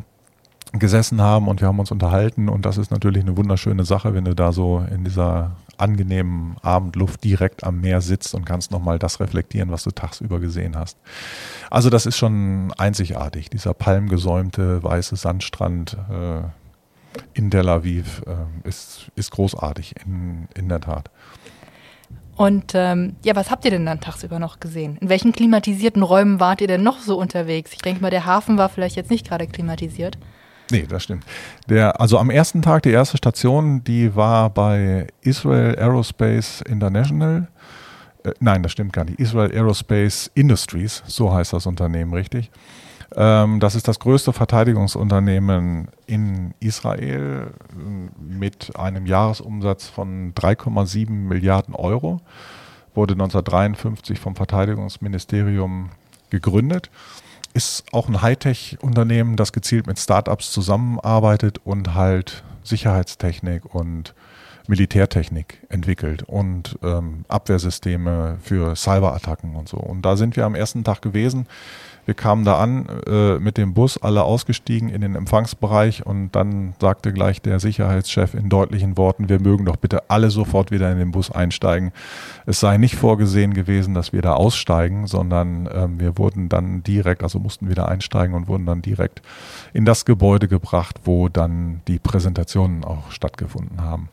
gesessen 0.74 1.22
haben 1.22 1.48
und 1.48 1.62
wir 1.62 1.68
haben 1.68 1.80
uns 1.80 1.92
unterhalten 1.92 2.50
und 2.50 2.66
das 2.66 2.78
ist 2.78 2.92
natürlich 2.92 3.24
eine 3.24 3.38
wunderschöne 3.38 3.86
Sache, 3.86 4.14
wenn 4.14 4.26
du 4.26 4.36
da 4.36 4.52
so 4.52 4.86
in 4.92 5.04
dieser 5.04 5.52
angenehmen 5.78 6.58
Abendluft 6.62 7.24
direkt 7.24 7.64
am 7.64 7.82
Meer 7.82 8.02
sitzt 8.02 8.34
und 8.34 8.46
kannst 8.46 8.72
nochmal 8.72 9.00
das 9.00 9.20
reflektieren, 9.20 9.72
was 9.72 9.84
du 9.84 9.92
tagsüber 9.92 10.40
gesehen 10.40 10.76
hast. 10.76 10.98
Also 11.70 11.90
das 11.90 12.06
ist 12.06 12.18
schon 12.18 12.74
einzigartig, 12.78 13.50
dieser 13.50 13.74
palmgesäumte 13.74 14.84
weiße 14.84 15.16
Sandstrand 15.16 15.98
äh, 16.10 16.42
in 17.34 17.52
Tel 17.52 17.70
Aviv 17.70 18.24
äh, 18.26 18.68
ist, 18.68 19.12
ist 19.16 19.32
großartig, 19.32 19.96
in, 20.06 20.48
in 20.56 20.70
der 20.70 20.82
Tat. 20.82 21.10
Und 22.36 22.74
ähm, 22.76 23.16
ja, 23.26 23.36
was 23.36 23.50
habt 23.50 23.66
ihr 23.66 23.72
denn 23.72 23.86
dann 23.86 24.00
tagsüber 24.00 24.38
noch 24.38 24.60
gesehen? 24.60 24.98
In 25.02 25.10
welchen 25.10 25.34
klimatisierten 25.34 26.04
Räumen 26.04 26.40
wart 26.40 26.62
ihr 26.62 26.68
denn 26.68 26.84
noch 26.84 27.00
so 27.00 27.18
unterwegs? 27.18 27.74
Ich 27.74 27.80
denke 27.80 28.02
mal, 28.02 28.12
der 28.12 28.26
Hafen 28.26 28.58
war 28.60 28.70
vielleicht 28.70 28.96
jetzt 28.96 29.10
nicht 29.10 29.28
gerade 29.28 29.48
klimatisiert. 29.48 30.20
Nee, 30.70 30.86
das 30.88 31.04
stimmt. 31.04 31.26
Der, 31.68 32.00
also 32.00 32.20
am 32.20 32.30
ersten 32.30 32.62
Tag, 32.62 32.84
die 32.84 32.92
erste 32.92 33.18
Station, 33.18 33.84
die 33.84 34.16
war 34.16 34.50
bei 34.52 35.08
Israel 35.22 35.76
Aerospace 35.80 36.62
International. 36.62 37.48
Äh, 38.24 38.32
nein, 38.40 38.62
das 38.62 38.74
stimmt 38.74 38.94
gar 38.94 39.06
nicht. 39.06 39.20
Israel 39.20 39.52
Aerospace 39.52 40.30
Industries, 40.36 41.04
so 41.08 41.34
heißt 41.34 41.54
das 41.54 41.66
Unternehmen 41.66 42.14
richtig. 42.14 42.52
Ähm, 43.16 43.60
das 43.60 43.76
ist 43.76 43.88
das 43.88 44.00
größte 44.00 44.34
Verteidigungsunternehmen 44.34 45.90
in 46.06 46.54
Israel 46.60 47.52
äh, 47.52 48.22
mit 48.22 48.76
einem 48.78 49.06
Jahresumsatz 49.06 49.88
von 49.88 50.34
3,7 50.34 51.10
Milliarden 51.10 51.76
Euro. 51.76 52.22
Wurde 52.94 53.14
1953 53.14 54.20
vom 54.20 54.36
Verteidigungsministerium 54.36 55.92
gegründet 56.30 56.90
ist 57.58 57.86
auch 57.92 58.08
ein 58.08 58.22
Hightech-Unternehmen, 58.22 59.36
das 59.36 59.52
gezielt 59.52 59.88
mit 59.88 59.98
Startups 59.98 60.52
zusammenarbeitet 60.52 61.60
und 61.64 61.96
halt 61.96 62.44
Sicherheitstechnik 62.62 63.74
und 63.74 64.14
Militärtechnik 64.68 65.66
entwickelt 65.70 66.22
und 66.22 66.78
ähm, 66.84 67.26
Abwehrsysteme 67.28 68.38
für 68.44 68.76
Cyberattacken 68.76 69.56
und 69.56 69.68
so. 69.68 69.78
Und 69.78 70.04
da 70.04 70.18
sind 70.18 70.36
wir 70.36 70.46
am 70.46 70.54
ersten 70.54 70.84
Tag 70.84 71.02
gewesen. 71.02 71.48
Wir 72.08 72.14
kamen 72.14 72.46
da 72.46 72.58
an 72.58 72.86
äh, 73.06 73.38
mit 73.38 73.58
dem 73.58 73.74
Bus, 73.74 74.02
alle 74.02 74.24
ausgestiegen 74.24 74.88
in 74.88 75.02
den 75.02 75.16
Empfangsbereich 75.16 76.06
und 76.06 76.32
dann 76.32 76.74
sagte 76.80 77.12
gleich 77.12 77.42
der 77.42 77.60
Sicherheitschef 77.60 78.34
in 78.34 78.48
deutlichen 78.48 78.96
Worten, 78.96 79.28
wir 79.28 79.42
mögen 79.42 79.66
doch 79.66 79.76
bitte 79.76 80.10
alle 80.10 80.30
sofort 80.32 80.72
wieder 80.72 80.90
in 80.90 81.00
den 81.00 81.12
Bus 81.12 81.30
einsteigen. 81.32 81.92
Es 82.46 82.62
sei 82.62 82.78
nicht 82.78 82.96
vorgesehen 82.96 83.54
gewesen, 83.54 83.94
dass 83.94 84.14
wir 84.14 84.22
da 84.22 84.36
aussteigen, 84.36 85.06
sondern 85.06 85.68
ähm, 85.70 86.00
wir 86.00 86.18
wurden 86.18 86.48
dann 86.48 86.82
direkt, 86.82 87.24
also 87.24 87.40
mussten 87.40 87.70
wieder 87.70 87.90
einsteigen 87.90 88.36
und 88.36 88.48
wurden 88.48 88.66
dann 88.66 88.82
direkt 88.82 89.22
in 89.74 89.84
das 89.84 90.06
Gebäude 90.06 90.48
gebracht, 90.48 91.02
wo 91.04 91.28
dann 91.28 91.82
die 91.90 92.00
Präsentationen 92.00 92.86
auch 92.86 93.12
stattgefunden 93.12 93.82
haben. 93.82 94.08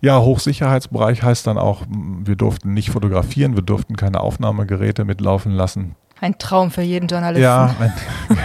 Ja, 0.00 0.22
Hochsicherheitsbereich 0.22 1.22
heißt 1.22 1.46
dann 1.46 1.58
auch, 1.58 1.82
wir 1.90 2.36
durften 2.36 2.72
nicht 2.72 2.88
fotografieren, 2.88 3.56
wir 3.56 3.62
durften 3.62 3.96
keine 3.96 4.20
Aufnahmegeräte 4.20 5.04
mitlaufen 5.04 5.52
lassen. 5.52 5.96
Ein 6.20 6.38
Traum 6.38 6.70
für 6.70 6.82
jeden 6.82 7.08
Journalisten. 7.08 7.42
Ja, 7.42 7.74
ein, 7.78 7.92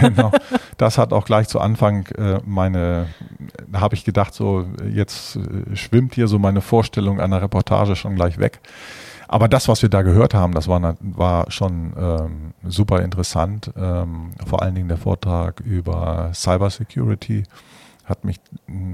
genau. 0.00 0.30
Das 0.76 0.98
hat 0.98 1.12
auch 1.12 1.24
gleich 1.24 1.48
zu 1.48 1.60
Anfang 1.60 2.06
äh, 2.18 2.40
meine, 2.44 3.06
da 3.66 3.80
habe 3.80 3.94
ich 3.94 4.04
gedacht, 4.04 4.34
so 4.34 4.66
jetzt 4.88 5.36
äh, 5.36 5.74
schwimmt 5.74 6.14
hier 6.14 6.28
so 6.28 6.38
meine 6.38 6.60
Vorstellung 6.60 7.20
einer 7.20 7.40
Reportage 7.40 7.96
schon 7.96 8.14
gleich 8.14 8.38
weg. 8.38 8.60
Aber 9.28 9.48
das, 9.48 9.68
was 9.68 9.80
wir 9.80 9.88
da 9.88 10.02
gehört 10.02 10.34
haben, 10.34 10.52
das 10.52 10.68
war, 10.68 10.96
war 11.00 11.50
schon 11.50 11.94
ähm, 11.98 12.52
super 12.64 13.00
interessant. 13.00 13.70
Ähm, 13.76 14.32
vor 14.46 14.60
allen 14.60 14.74
Dingen 14.74 14.88
der 14.88 14.98
Vortrag 14.98 15.60
über 15.60 16.30
Cybersecurity 16.34 17.44
hat 18.04 18.24
mich 18.24 18.40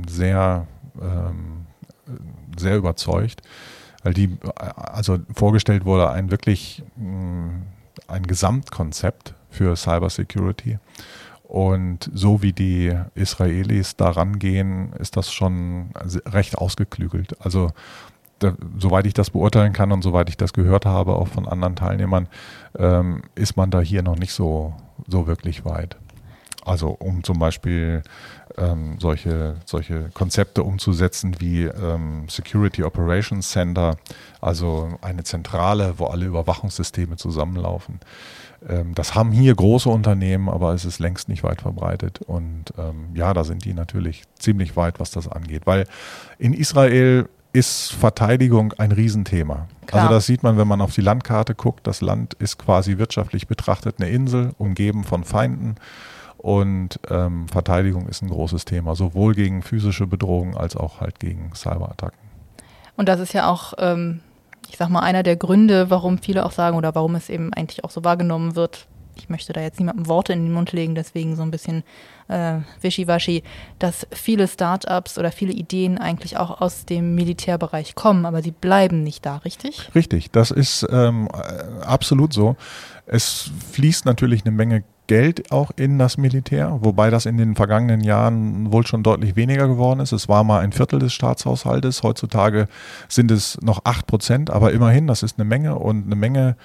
sehr 0.08 0.68
ähm, 1.02 1.66
sehr 2.56 2.76
überzeugt, 2.76 3.42
weil 4.02 4.14
die, 4.14 4.36
also 4.56 5.18
vorgestellt 5.34 5.84
wurde 5.84 6.10
ein 6.10 6.30
wirklich 6.30 6.82
mm, 6.96 7.62
ein 8.08 8.26
Gesamtkonzept 8.26 9.34
für 9.50 9.76
Cybersecurity. 9.76 10.78
Und 11.44 12.10
so 12.12 12.42
wie 12.42 12.52
die 12.52 12.94
Israelis 13.14 13.96
daran 13.96 14.38
gehen, 14.38 14.92
ist 14.98 15.16
das 15.16 15.32
schon 15.32 15.90
recht 16.26 16.58
ausgeklügelt. 16.58 17.40
Also 17.40 17.70
da, 18.38 18.52
soweit 18.78 19.06
ich 19.06 19.14
das 19.14 19.30
beurteilen 19.30 19.72
kann 19.72 19.90
und 19.90 20.02
soweit 20.02 20.28
ich 20.28 20.36
das 20.36 20.52
gehört 20.52 20.84
habe, 20.84 21.14
auch 21.14 21.28
von 21.28 21.48
anderen 21.48 21.74
Teilnehmern, 21.74 22.28
ähm, 22.78 23.22
ist 23.34 23.56
man 23.56 23.70
da 23.70 23.80
hier 23.80 24.02
noch 24.02 24.16
nicht 24.16 24.32
so, 24.32 24.74
so 25.06 25.26
wirklich 25.26 25.64
weit. 25.64 25.96
Also 26.68 26.88
um 26.88 27.24
zum 27.24 27.38
Beispiel 27.38 28.02
ähm, 28.56 28.96
solche, 29.00 29.56
solche 29.64 30.10
Konzepte 30.14 30.62
umzusetzen 30.62 31.36
wie 31.38 31.64
ähm, 31.64 32.26
Security 32.28 32.82
Operations 32.82 33.50
Center, 33.50 33.96
also 34.40 34.88
eine 35.00 35.24
Zentrale, 35.24 35.94
wo 35.98 36.06
alle 36.06 36.26
Überwachungssysteme 36.26 37.16
zusammenlaufen. 37.16 38.00
Ähm, 38.68 38.94
das 38.94 39.14
haben 39.14 39.32
hier 39.32 39.54
große 39.54 39.88
Unternehmen, 39.88 40.48
aber 40.48 40.74
es 40.74 40.84
ist 40.84 40.98
längst 40.98 41.28
nicht 41.28 41.44
weit 41.44 41.62
verbreitet. 41.62 42.20
Und 42.22 42.72
ähm, 42.76 43.08
ja, 43.14 43.32
da 43.34 43.44
sind 43.44 43.64
die 43.64 43.74
natürlich 43.74 44.24
ziemlich 44.38 44.76
weit, 44.76 45.00
was 45.00 45.10
das 45.10 45.28
angeht. 45.28 45.66
Weil 45.66 45.86
in 46.38 46.52
Israel 46.52 47.28
ist 47.52 47.92
Verteidigung 47.92 48.74
ein 48.74 48.92
Riesenthema. 48.92 49.68
Klar. 49.86 50.02
Also 50.02 50.14
das 50.14 50.26
sieht 50.26 50.42
man, 50.42 50.58
wenn 50.58 50.68
man 50.68 50.80
auf 50.80 50.94
die 50.94 51.00
Landkarte 51.00 51.54
guckt. 51.54 51.86
Das 51.86 52.00
Land 52.00 52.34
ist 52.34 52.58
quasi 52.58 52.98
wirtschaftlich 52.98 53.46
betrachtet 53.46 53.96
eine 53.98 54.10
Insel, 54.10 54.52
umgeben 54.58 55.04
von 55.04 55.24
Feinden. 55.24 55.76
Und 56.38 57.00
ähm, 57.10 57.48
Verteidigung 57.48 58.08
ist 58.08 58.22
ein 58.22 58.30
großes 58.30 58.64
Thema, 58.64 58.94
sowohl 58.94 59.34
gegen 59.34 59.62
physische 59.62 60.06
Bedrohungen 60.06 60.56
als 60.56 60.76
auch 60.76 61.00
halt 61.00 61.18
gegen 61.18 61.52
Cyberattacken. 61.54 62.18
Und 62.96 63.08
das 63.08 63.20
ist 63.20 63.32
ja 63.32 63.50
auch, 63.50 63.74
ähm, 63.78 64.20
ich 64.68 64.76
sag 64.76 64.88
mal, 64.88 65.00
einer 65.00 65.24
der 65.24 65.36
Gründe, 65.36 65.90
warum 65.90 66.18
viele 66.18 66.46
auch 66.46 66.52
sagen 66.52 66.76
oder 66.76 66.94
warum 66.94 67.16
es 67.16 67.28
eben 67.28 67.52
eigentlich 67.52 67.84
auch 67.84 67.90
so 67.90 68.04
wahrgenommen 68.04 68.54
wird. 68.54 68.86
Ich 69.16 69.28
möchte 69.28 69.52
da 69.52 69.60
jetzt 69.60 69.80
niemandem 69.80 70.06
Worte 70.06 70.32
in 70.32 70.44
den 70.44 70.52
Mund 70.52 70.70
legen, 70.70 70.94
deswegen 70.94 71.34
so 71.34 71.42
ein 71.42 71.50
bisschen 71.50 71.82
äh, 72.28 72.58
wischiwaschi, 72.82 73.42
dass 73.80 74.06
viele 74.12 74.46
Startups 74.46 75.18
oder 75.18 75.32
viele 75.32 75.52
Ideen 75.52 75.98
eigentlich 75.98 76.36
auch 76.36 76.60
aus 76.60 76.84
dem 76.84 77.16
Militärbereich 77.16 77.96
kommen, 77.96 78.26
aber 78.26 78.42
sie 78.42 78.52
bleiben 78.52 79.02
nicht 79.02 79.26
da, 79.26 79.38
richtig? 79.38 79.90
Richtig, 79.96 80.30
das 80.30 80.52
ist 80.52 80.86
ähm, 80.88 81.28
äh, 81.32 81.84
absolut 81.84 82.32
so. 82.32 82.54
Es 83.06 83.50
fließt 83.72 84.04
natürlich 84.04 84.44
eine 84.44 84.52
Menge 84.52 84.84
Geld 85.08 85.50
auch 85.50 85.72
in 85.74 85.98
das 85.98 86.18
Militär, 86.18 86.78
wobei 86.82 87.10
das 87.10 87.26
in 87.26 87.36
den 87.36 87.56
vergangenen 87.56 88.02
Jahren 88.02 88.70
wohl 88.70 88.86
schon 88.86 89.02
deutlich 89.02 89.34
weniger 89.34 89.66
geworden 89.66 90.00
ist. 90.00 90.12
Es 90.12 90.28
war 90.28 90.44
mal 90.44 90.60
ein 90.60 90.72
Viertel 90.72 91.00
des 91.00 91.12
Staatshaushaltes, 91.12 92.02
heutzutage 92.02 92.68
sind 93.08 93.30
es 93.30 93.60
noch 93.60 93.80
acht 93.84 94.06
Prozent, 94.06 94.50
aber 94.50 94.72
immerhin, 94.72 95.06
das 95.06 95.22
ist 95.22 95.38
eine 95.38 95.48
Menge 95.48 95.76
und 95.76 96.06
eine 96.06 96.14
Menge 96.14 96.56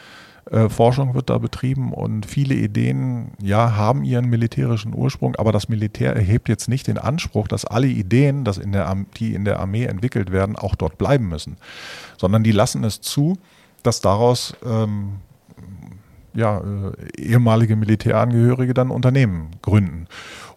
äh, 0.52 0.68
Forschung 0.68 1.14
wird 1.14 1.30
da 1.30 1.38
betrieben 1.38 1.94
und 1.94 2.26
viele 2.26 2.56
Ideen, 2.56 3.32
ja, 3.42 3.78
haben 3.78 4.04
ihren 4.04 4.30
militärischen 4.30 4.94
Ursprung, 4.94 5.38
aber 5.38 5.54
das 5.54 5.70
Militär 5.70 6.14
erhebt 6.14 6.50
jetzt 6.50 6.68
nicht 6.68 6.88
den 6.88 6.98
Anspruch, 6.98 7.48
dass 7.48 7.64
alle 7.64 7.88
Ideen, 7.88 8.44
dass 8.44 8.58
in 8.58 8.74
der, 8.74 8.94
die 9.18 9.36
in 9.36 9.46
der 9.46 9.60
Armee 9.60 9.86
entwickelt 9.86 10.34
werden, 10.34 10.58
auch 10.58 10.76
dort 10.76 10.98
bleiben 10.98 11.30
müssen, 11.30 11.56
sondern 12.18 12.44
die 12.44 12.52
lassen 12.52 12.84
es 12.84 13.00
zu, 13.00 13.38
dass 13.84 14.02
daraus 14.02 14.54
ähm, 14.66 15.14
ja, 16.34 16.60
äh, 16.60 17.22
ehemalige 17.22 17.76
Militärangehörige 17.76 18.74
dann 18.74 18.90
Unternehmen 18.90 19.52
gründen. 19.62 20.08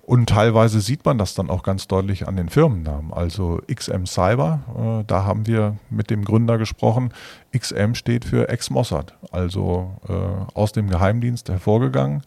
Und 0.06 0.28
teilweise 0.28 0.80
sieht 0.80 1.04
man 1.04 1.18
das 1.18 1.34
dann 1.34 1.50
auch 1.50 1.64
ganz 1.64 1.88
deutlich 1.88 2.28
an 2.28 2.36
den 2.36 2.48
Firmennamen. 2.48 3.12
Also 3.12 3.60
XM 3.72 4.06
Cyber, 4.06 4.60
äh, 5.00 5.04
da 5.04 5.24
haben 5.24 5.48
wir 5.48 5.76
mit 5.90 6.10
dem 6.10 6.24
Gründer 6.24 6.58
gesprochen. 6.58 7.12
XM 7.56 7.94
steht 7.94 8.24
für 8.24 8.48
Ex-Mossad, 8.48 9.14
also 9.32 9.94
äh, 10.08 10.12
aus 10.54 10.70
dem 10.70 10.88
Geheimdienst 10.88 11.48
hervorgegangen. 11.48 12.22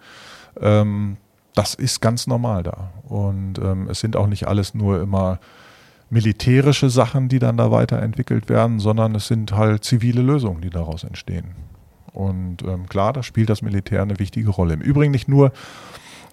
Ähm, 0.60 1.16
das 1.56 1.74
ist 1.74 2.02
ganz 2.02 2.28
normal 2.28 2.64
da. 2.64 2.92
Und 3.08 3.60
ähm, 3.60 3.88
es 3.90 4.02
sind 4.02 4.18
auch 4.18 4.28
nicht 4.28 4.48
alles 4.48 4.74
nur 4.74 5.02
immer 5.02 5.40
militärische 6.10 6.90
Sachen, 6.90 7.30
die 7.30 7.40
dann 7.40 7.56
da 7.56 7.72
weiterentwickelt 7.72 8.50
werden, 8.50 8.80
sondern 8.80 9.16
es 9.16 9.28
sind 9.28 9.54
halt 9.54 9.86
zivile 9.86 10.22
Lösungen, 10.22 10.62
die 10.62 10.70
daraus 10.70 11.06
entstehen. 11.06 11.56
Und 12.14 12.64
ähm, 12.64 12.88
klar, 12.88 13.14
da 13.14 13.24
spielt 13.24 13.50
das 13.50 13.62
Militär 13.62 14.02
eine 14.02 14.20
wichtige 14.20 14.50
Rolle. 14.50 14.74
Im 14.74 14.82
Übrigen 14.82 15.12
nicht 15.12 15.28
nur, 15.28 15.52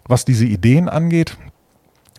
was 0.05 0.25
diese 0.25 0.47
Ideen 0.47 0.89
angeht, 0.89 1.37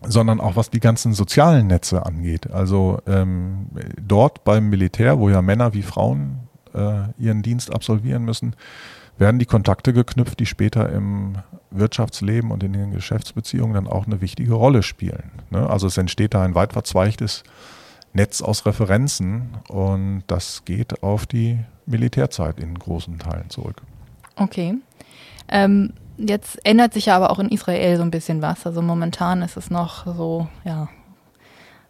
sondern 0.05 0.39
auch 0.39 0.55
was 0.55 0.69
die 0.69 0.79
ganzen 0.79 1.13
sozialen 1.13 1.67
Netze 1.67 2.05
angeht. 2.05 2.51
Also 2.51 2.99
ähm, 3.07 3.67
dort 3.99 4.43
beim 4.43 4.69
Militär, 4.69 5.19
wo 5.19 5.29
ja 5.29 5.41
Männer 5.41 5.73
wie 5.73 5.81
Frauen 5.81 6.47
äh, 6.73 7.03
ihren 7.17 7.41
Dienst 7.41 7.73
absolvieren 7.73 8.23
müssen, 8.23 8.55
werden 9.17 9.39
die 9.39 9.45
Kontakte 9.45 9.93
geknüpft, 9.93 10.39
die 10.39 10.45
später 10.45 10.89
im 10.89 11.37
Wirtschaftsleben 11.71 12.51
und 12.51 12.63
in 12.63 12.73
den 12.73 12.91
Geschäftsbeziehungen 12.91 13.73
dann 13.73 13.87
auch 13.87 14.05
eine 14.05 14.21
wichtige 14.21 14.53
Rolle 14.53 14.83
spielen. 14.83 15.31
Ne? 15.49 15.67
Also 15.67 15.87
es 15.87 15.97
entsteht 15.97 16.33
da 16.33 16.43
ein 16.43 16.55
weit 16.55 16.73
verzweigtes 16.73 17.43
Netz 18.17 18.41
aus 18.41 18.65
Referenzen 18.65 19.51
und 19.69 20.23
das 20.27 20.65
geht 20.65 21.03
auf 21.03 21.25
die 21.25 21.59
Militärzeit 21.85 22.59
in 22.59 22.77
großen 22.77 23.19
Teilen 23.19 23.49
zurück. 23.49 23.81
Okay. 24.35 24.75
Ähm, 25.47 25.93
jetzt 26.17 26.59
ändert 26.65 26.93
sich 26.93 27.05
ja 27.05 27.15
aber 27.15 27.29
auch 27.29 27.39
in 27.39 27.49
Israel 27.49 27.95
so 27.95 28.03
ein 28.03 28.11
bisschen 28.11 28.41
was. 28.41 28.65
Also 28.65 28.81
momentan 28.81 29.41
ist 29.43 29.55
es 29.55 29.69
noch 29.69 30.05
so, 30.05 30.47
ja, 30.65 30.89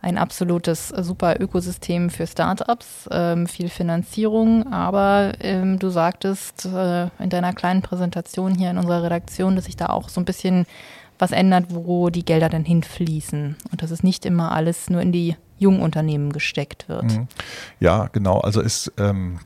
ein 0.01 0.17
absolutes 0.17 0.89
super 0.89 1.39
Ökosystem 1.39 2.09
für 2.09 2.27
Startups, 2.27 3.09
ähm, 3.09 3.47
viel 3.47 3.69
Finanzierung, 3.69 4.71
aber 4.71 5.33
ähm, 5.39 5.79
du 5.79 5.89
sagtest 5.89 6.65
äh, 6.65 7.07
in 7.19 7.29
deiner 7.29 7.53
kleinen 7.53 7.81
Präsentation 7.81 8.53
hier 8.53 8.69
in 8.69 8.77
unserer 8.77 9.03
Redaktion, 9.03 9.55
dass 9.55 9.65
sich 9.65 9.75
da 9.75 9.87
auch 9.87 10.09
so 10.09 10.21
ein 10.21 10.25
bisschen 10.25 10.65
was 11.17 11.31
ändert, 11.31 11.65
wo 11.69 12.09
die 12.09 12.25
Gelder 12.25 12.49
dann 12.49 12.63
hinfließen 12.63 13.55
und 13.71 13.81
dass 13.81 13.89
es 13.89 14.03
nicht 14.03 14.25
immer 14.25 14.51
alles 14.51 14.89
nur 14.89 15.01
in 15.01 15.11
die 15.11 15.35
Jungunternehmen 15.57 16.31
gesteckt 16.31 16.87
wird. 16.89 17.03
Mhm. 17.03 17.27
Ja, 17.79 18.07
genau. 18.11 18.39
Also 18.39 18.61
ist 18.61 18.91
ähm, 18.97 19.39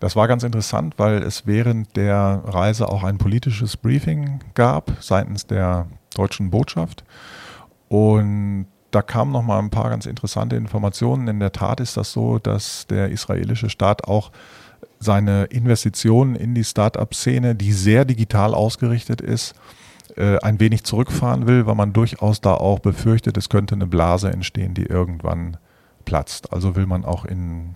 das 0.00 0.16
war 0.16 0.28
ganz 0.28 0.42
interessant, 0.44 0.94
weil 0.96 1.22
es 1.22 1.46
während 1.46 1.94
der 1.96 2.42
Reise 2.46 2.88
auch 2.88 3.04
ein 3.04 3.18
politisches 3.18 3.76
Briefing 3.76 4.40
gab 4.54 4.90
seitens 5.00 5.46
der 5.46 5.86
deutschen 6.14 6.50
Botschaft 6.50 7.04
und 7.88 8.66
da 8.90 9.02
kamen 9.02 9.30
noch 9.30 9.42
mal 9.42 9.58
ein 9.58 9.70
paar 9.70 9.90
ganz 9.90 10.06
interessante 10.06 10.56
Informationen. 10.56 11.28
In 11.28 11.38
der 11.38 11.52
Tat 11.52 11.80
ist 11.80 11.96
das 11.96 12.12
so, 12.12 12.38
dass 12.38 12.86
der 12.88 13.10
israelische 13.10 13.70
Staat 13.70 14.08
auch 14.08 14.32
seine 14.98 15.44
Investitionen 15.44 16.34
in 16.34 16.54
die 16.54 16.64
Start-up-Szene, 16.64 17.54
die 17.54 17.72
sehr 17.72 18.04
digital 18.04 18.54
ausgerichtet 18.54 19.20
ist, 19.20 19.54
äh, 20.16 20.38
ein 20.38 20.60
wenig 20.60 20.84
zurückfahren 20.84 21.46
will, 21.46 21.66
weil 21.66 21.74
man 21.74 21.92
durchaus 21.92 22.40
da 22.40 22.54
auch 22.54 22.78
befürchtet, 22.78 23.36
es 23.36 23.48
könnte 23.48 23.74
eine 23.74 23.86
Blase 23.86 24.30
entstehen, 24.30 24.74
die 24.74 24.84
irgendwann 24.84 25.56
platzt. 26.04 26.52
Also 26.52 26.76
will 26.76 26.86
man 26.86 27.04
auch 27.04 27.24
in 27.24 27.74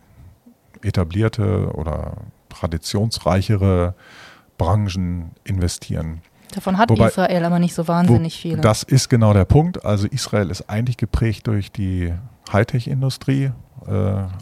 etablierte 0.83 1.71
oder 1.75 2.19
traditionsreichere 2.49 3.95
Branchen 4.59 5.33
investieren. 5.45 6.21
Davon 6.55 6.79
hat 6.79 6.91
Wobei, 6.91 7.09
Israel 7.09 7.45
aber 7.45 7.59
nicht 7.59 7.75
so 7.75 7.89
wahnsinnig 7.89 8.37
viele. 8.37 8.61
Das 8.61 8.85
ist 8.85 9.09
genau 9.09 9.33
der 9.33 9.45
Punkt. 9.45 9.85
Also 9.85 10.07
Israel 10.07 10.51
ist 10.51 10.71
eigentlich 10.71 10.97
geprägt 10.97 11.47
durch 11.49 11.73
die 11.73 12.13
Hightech-Industrie. 12.53 13.51
Äh, 13.87 13.91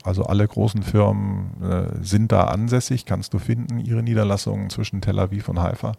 also 0.04 0.24
alle 0.24 0.46
großen 0.46 0.82
Firmen 0.82 1.62
äh, 1.62 2.04
sind 2.04 2.32
da 2.32 2.44
ansässig, 2.44 3.06
kannst 3.06 3.32
du 3.32 3.38
finden, 3.38 3.78
ihre 3.78 4.02
Niederlassungen 4.02 4.68
zwischen 4.68 5.00
Tel 5.00 5.18
Aviv 5.18 5.48
und 5.48 5.60
Haifa. 5.60 5.92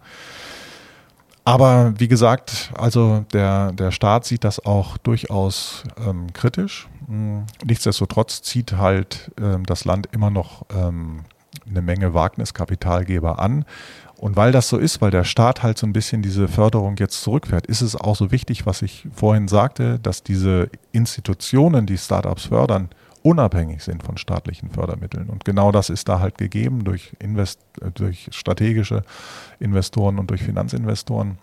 Aber 1.46 1.94
wie 1.98 2.08
gesagt, 2.08 2.72
also 2.74 3.26
der, 3.34 3.74
der 3.74 3.92
Staat 3.92 4.26
sieht 4.26 4.44
das 4.44 4.66
auch 4.66 4.98
durchaus 4.98 5.84
ähm, 5.98 6.32
kritisch. 6.32 6.88
Hm, 7.08 7.46
nichtsdestotrotz 7.66 8.42
zieht 8.42 8.74
halt 8.74 9.32
ähm, 9.40 9.66
das 9.66 9.84
Land 9.84 10.08
immer 10.14 10.30
noch 10.30 10.66
ähm, 10.74 11.26
eine 11.70 11.82
Menge 11.82 12.14
Wagniskapitalgeber 12.14 13.40
an. 13.40 13.66
Und 14.16 14.38
weil 14.38 14.54
das 14.54 14.70
so 14.70 14.78
ist, 14.78 15.02
weil 15.02 15.12
der 15.12 15.26
Staat 15.26 15.64
halt 15.64 15.78
so 15.78 15.86
ein 15.86 15.92
bisschen 15.92 16.22
diese 16.22 16.48
Förderung 16.48 16.96
jetzt 16.98 17.22
zurückfährt, 17.22 17.68
ist 17.68 17.82
es 17.82 17.98
auch 17.98 18.16
so 18.16 18.32
wichtig, 18.32 18.66
was 18.66 18.82
ich 18.82 19.06
vorhin 19.14 19.50
sagte, 19.50 20.00
dass 20.00 20.24
diese 20.24 20.70
Institutionen, 20.94 21.86
die 21.86 21.98
Startups 21.98 22.46
fördern, 22.46 22.88
unabhängig 23.24 23.84
sind 23.84 24.04
von 24.04 24.18
staatlichen 24.18 24.70
Fördermitteln. 24.70 25.30
Und 25.30 25.46
genau 25.46 25.72
das 25.72 25.90
ist 25.90 26.08
da 26.10 26.20
halt 26.20 26.38
gegeben 26.38 26.84
durch, 26.84 27.14
Invest 27.20 27.60
durch 27.96 28.30
strategische 28.32 29.04
Investoren 29.60 30.20
und 30.20 30.30
durch 30.30 30.44
Finanzinvestoren. 30.44 31.40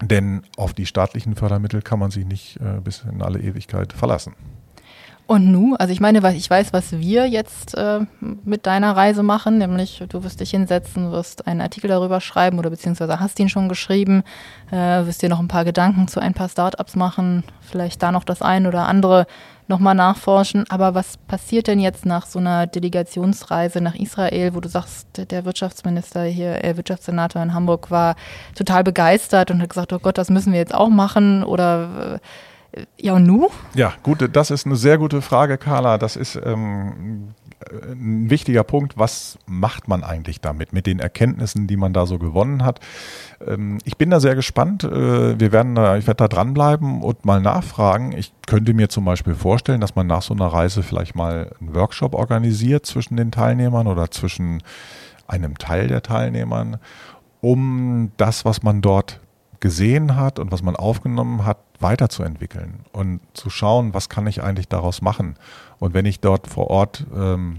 Denn 0.00 0.42
auf 0.56 0.74
die 0.74 0.86
staatlichen 0.86 1.34
Fördermittel 1.34 1.80
kann 1.82 1.98
man 1.98 2.10
sich 2.10 2.26
nicht 2.26 2.60
äh, 2.60 2.80
bis 2.80 3.04
in 3.10 3.22
alle 3.22 3.40
Ewigkeit 3.40 3.92
verlassen. 3.92 4.34
Und 5.26 5.50
nu, 5.50 5.76
also 5.76 5.92
ich 5.92 6.00
meine, 6.00 6.34
ich 6.34 6.50
weiß, 6.50 6.72
was 6.72 6.92
wir 6.92 7.26
jetzt 7.26 7.74
äh, 7.76 8.00
mit 8.20 8.66
deiner 8.66 8.96
Reise 8.96 9.22
machen, 9.22 9.58
nämlich 9.58 10.02
du 10.08 10.24
wirst 10.24 10.40
dich 10.40 10.50
hinsetzen, 10.50 11.12
wirst 11.12 11.46
einen 11.46 11.60
Artikel 11.60 11.88
darüber 11.88 12.20
schreiben 12.20 12.58
oder 12.58 12.70
beziehungsweise 12.70 13.20
hast 13.20 13.38
ihn 13.38 13.48
schon 13.48 13.68
geschrieben, 13.68 14.24
äh, 14.70 15.06
wirst 15.06 15.22
dir 15.22 15.28
noch 15.28 15.40
ein 15.40 15.48
paar 15.48 15.64
Gedanken 15.64 16.08
zu 16.08 16.20
ein 16.20 16.34
paar 16.34 16.48
Startups 16.48 16.96
machen, 16.96 17.44
vielleicht 17.60 18.02
da 18.02 18.12
noch 18.12 18.24
das 18.24 18.42
ein 18.42 18.66
oder 18.66 18.86
andere 18.88 19.26
nochmal 19.68 19.94
nachforschen. 19.94 20.64
Aber 20.68 20.94
was 20.94 21.16
passiert 21.16 21.68
denn 21.68 21.78
jetzt 21.78 22.04
nach 22.04 22.26
so 22.26 22.38
einer 22.38 22.66
Delegationsreise 22.66 23.80
nach 23.80 23.94
Israel, 23.94 24.54
wo 24.54 24.60
du 24.60 24.68
sagst, 24.68 25.06
der 25.16 25.44
Wirtschaftsminister 25.44 26.24
hier, 26.24 26.64
äh, 26.64 26.76
Wirtschaftssenator 26.76 27.42
in 27.42 27.54
Hamburg 27.54 27.90
war 27.90 28.16
total 28.54 28.84
begeistert 28.84 29.50
und 29.50 29.62
hat 29.62 29.70
gesagt, 29.70 29.92
oh 29.92 29.98
Gott, 29.98 30.18
das 30.18 30.30
müssen 30.30 30.52
wir 30.52 30.58
jetzt 30.58 30.74
auch 30.74 30.90
machen 30.90 31.44
oder 31.44 32.16
äh, 32.16 32.18
ja, 32.98 33.14
und 33.14 33.24
nu? 33.24 33.48
Ja, 33.74 33.92
gut, 34.02 34.28
das 34.32 34.50
ist 34.50 34.66
eine 34.66 34.76
sehr 34.76 34.96
gute 34.96 35.20
Frage, 35.20 35.58
Carla. 35.58 35.98
Das 35.98 36.16
ist 36.16 36.40
ähm, 36.42 37.34
ein 37.70 38.30
wichtiger 38.30 38.64
Punkt. 38.64 38.96
Was 38.96 39.38
macht 39.46 39.88
man 39.88 40.02
eigentlich 40.02 40.40
damit, 40.40 40.72
mit 40.72 40.86
den 40.86 40.98
Erkenntnissen, 40.98 41.66
die 41.66 41.76
man 41.76 41.92
da 41.92 42.06
so 42.06 42.18
gewonnen 42.18 42.64
hat? 42.64 42.80
Ähm, 43.46 43.78
ich 43.84 43.98
bin 43.98 44.08
da 44.10 44.20
sehr 44.20 44.34
gespannt. 44.34 44.84
Äh, 44.84 45.38
wir 45.38 45.52
werden 45.52 45.72
ich 45.72 46.06
werde 46.06 46.16
da 46.16 46.28
dranbleiben 46.28 47.02
und 47.02 47.24
mal 47.24 47.40
nachfragen. 47.40 48.12
Ich 48.12 48.32
könnte 48.46 48.72
mir 48.72 48.88
zum 48.88 49.04
Beispiel 49.04 49.34
vorstellen, 49.34 49.80
dass 49.80 49.94
man 49.94 50.06
nach 50.06 50.22
so 50.22 50.32
einer 50.32 50.46
Reise 50.46 50.82
vielleicht 50.82 51.14
mal 51.14 51.54
einen 51.60 51.74
Workshop 51.74 52.14
organisiert 52.14 52.86
zwischen 52.86 53.16
den 53.16 53.30
Teilnehmern 53.30 53.86
oder 53.86 54.10
zwischen 54.10 54.62
einem 55.26 55.58
Teil 55.58 55.88
der 55.88 56.02
Teilnehmern, 56.02 56.78
um 57.40 58.12
das, 58.16 58.44
was 58.44 58.62
man 58.62 58.80
dort 58.80 59.20
gesehen 59.62 60.16
hat 60.16 60.38
und 60.38 60.52
was 60.52 60.62
man 60.62 60.76
aufgenommen 60.76 61.46
hat, 61.46 61.56
weiterzuentwickeln 61.80 62.80
und 62.92 63.20
zu 63.32 63.48
schauen, 63.48 63.94
was 63.94 64.10
kann 64.10 64.26
ich 64.26 64.42
eigentlich 64.42 64.68
daraus 64.68 65.00
machen. 65.00 65.36
Und 65.78 65.94
wenn 65.94 66.04
ich 66.04 66.20
dort 66.20 66.48
vor 66.48 66.68
Ort 66.68 67.06
ähm, 67.14 67.58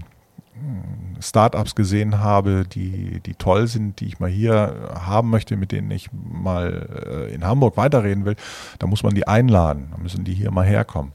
Startups 1.18 1.74
gesehen 1.74 2.20
habe, 2.20 2.64
die, 2.70 3.20
die 3.20 3.34
toll 3.34 3.66
sind, 3.66 4.00
die 4.00 4.06
ich 4.06 4.20
mal 4.20 4.28
hier 4.28 4.90
haben 4.94 5.30
möchte, 5.30 5.56
mit 5.56 5.72
denen 5.72 5.90
ich 5.90 6.10
mal 6.12 7.26
äh, 7.30 7.34
in 7.34 7.42
Hamburg 7.42 7.76
weiterreden 7.76 8.26
will, 8.26 8.36
dann 8.78 8.90
muss 8.90 9.02
man 9.02 9.14
die 9.14 9.26
einladen, 9.26 9.88
dann 9.90 10.02
müssen 10.02 10.24
die 10.24 10.34
hier 10.34 10.50
mal 10.50 10.66
herkommen. 10.66 11.12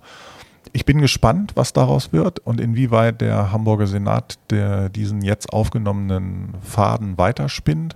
Ich 0.74 0.86
bin 0.86 1.00
gespannt, 1.00 1.52
was 1.56 1.72
daraus 1.72 2.12
wird 2.12 2.40
und 2.40 2.60
inwieweit 2.60 3.22
der 3.22 3.52
Hamburger 3.52 3.88
Senat 3.88 4.40
der 4.50 4.90
diesen 4.90 5.22
jetzt 5.22 5.54
aufgenommenen 5.54 6.56
Faden 6.62 7.18
weiterspinnt. 7.18 7.96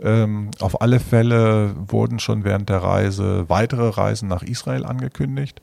Ähm, 0.00 0.50
auf 0.60 0.80
alle 0.80 1.00
Fälle 1.00 1.74
wurden 1.76 2.18
schon 2.18 2.44
während 2.44 2.68
der 2.68 2.82
Reise 2.82 3.48
weitere 3.48 3.88
Reisen 3.88 4.28
nach 4.28 4.42
Israel 4.42 4.84
angekündigt. 4.84 5.60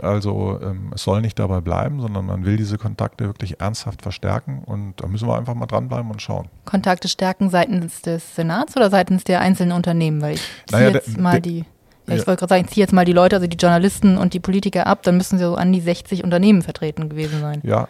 Also 0.00 0.58
ähm, 0.62 0.90
es 0.94 1.02
soll 1.02 1.20
nicht 1.20 1.38
dabei 1.38 1.60
bleiben, 1.60 2.00
sondern 2.00 2.24
man 2.24 2.46
will 2.46 2.56
diese 2.56 2.78
Kontakte 2.78 3.26
wirklich 3.26 3.60
ernsthaft 3.60 4.00
verstärken 4.00 4.62
und 4.64 4.94
da 4.96 5.06
müssen 5.06 5.28
wir 5.28 5.36
einfach 5.36 5.54
mal 5.54 5.66
dranbleiben 5.66 6.10
und 6.10 6.22
schauen. 6.22 6.48
Kontakte 6.64 7.08
stärken 7.08 7.50
seitens 7.50 8.00
des 8.00 8.34
Senats 8.34 8.74
oder 8.74 8.88
seitens 8.88 9.24
der 9.24 9.40
einzelnen 9.40 9.72
Unternehmen? 9.72 10.22
Weil 10.22 10.34
ich 10.34 10.42
naja, 10.70 10.88
jetzt 10.88 11.18
mal 11.18 11.42
die. 11.42 11.66
Ja, 12.06 12.16
ich 12.16 12.26
wollte 12.26 12.40
gerade 12.40 12.48
sagen, 12.48 12.64
ich 12.64 12.70
ziehe 12.70 12.82
jetzt 12.82 12.92
mal 12.92 13.04
die 13.04 13.12
Leute, 13.12 13.36
also 13.36 13.46
die 13.46 13.56
Journalisten 13.56 14.16
und 14.16 14.34
die 14.34 14.40
Politiker 14.40 14.86
ab, 14.86 15.02
dann 15.02 15.16
müssen 15.16 15.38
sie 15.38 15.44
so 15.44 15.54
an 15.54 15.72
die 15.72 15.80
60 15.80 16.24
Unternehmen 16.24 16.62
vertreten 16.62 17.08
gewesen 17.08 17.40
sein. 17.40 17.60
Ja, 17.62 17.86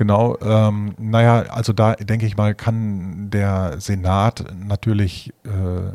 Genau, 0.00 0.38
ähm, 0.40 0.94
naja, 0.96 1.40
also 1.50 1.74
da 1.74 1.94
denke 1.94 2.24
ich 2.24 2.34
mal, 2.34 2.54
kann 2.54 3.28
der 3.28 3.82
Senat 3.82 4.46
natürlich 4.58 5.30
äh, 5.44 5.92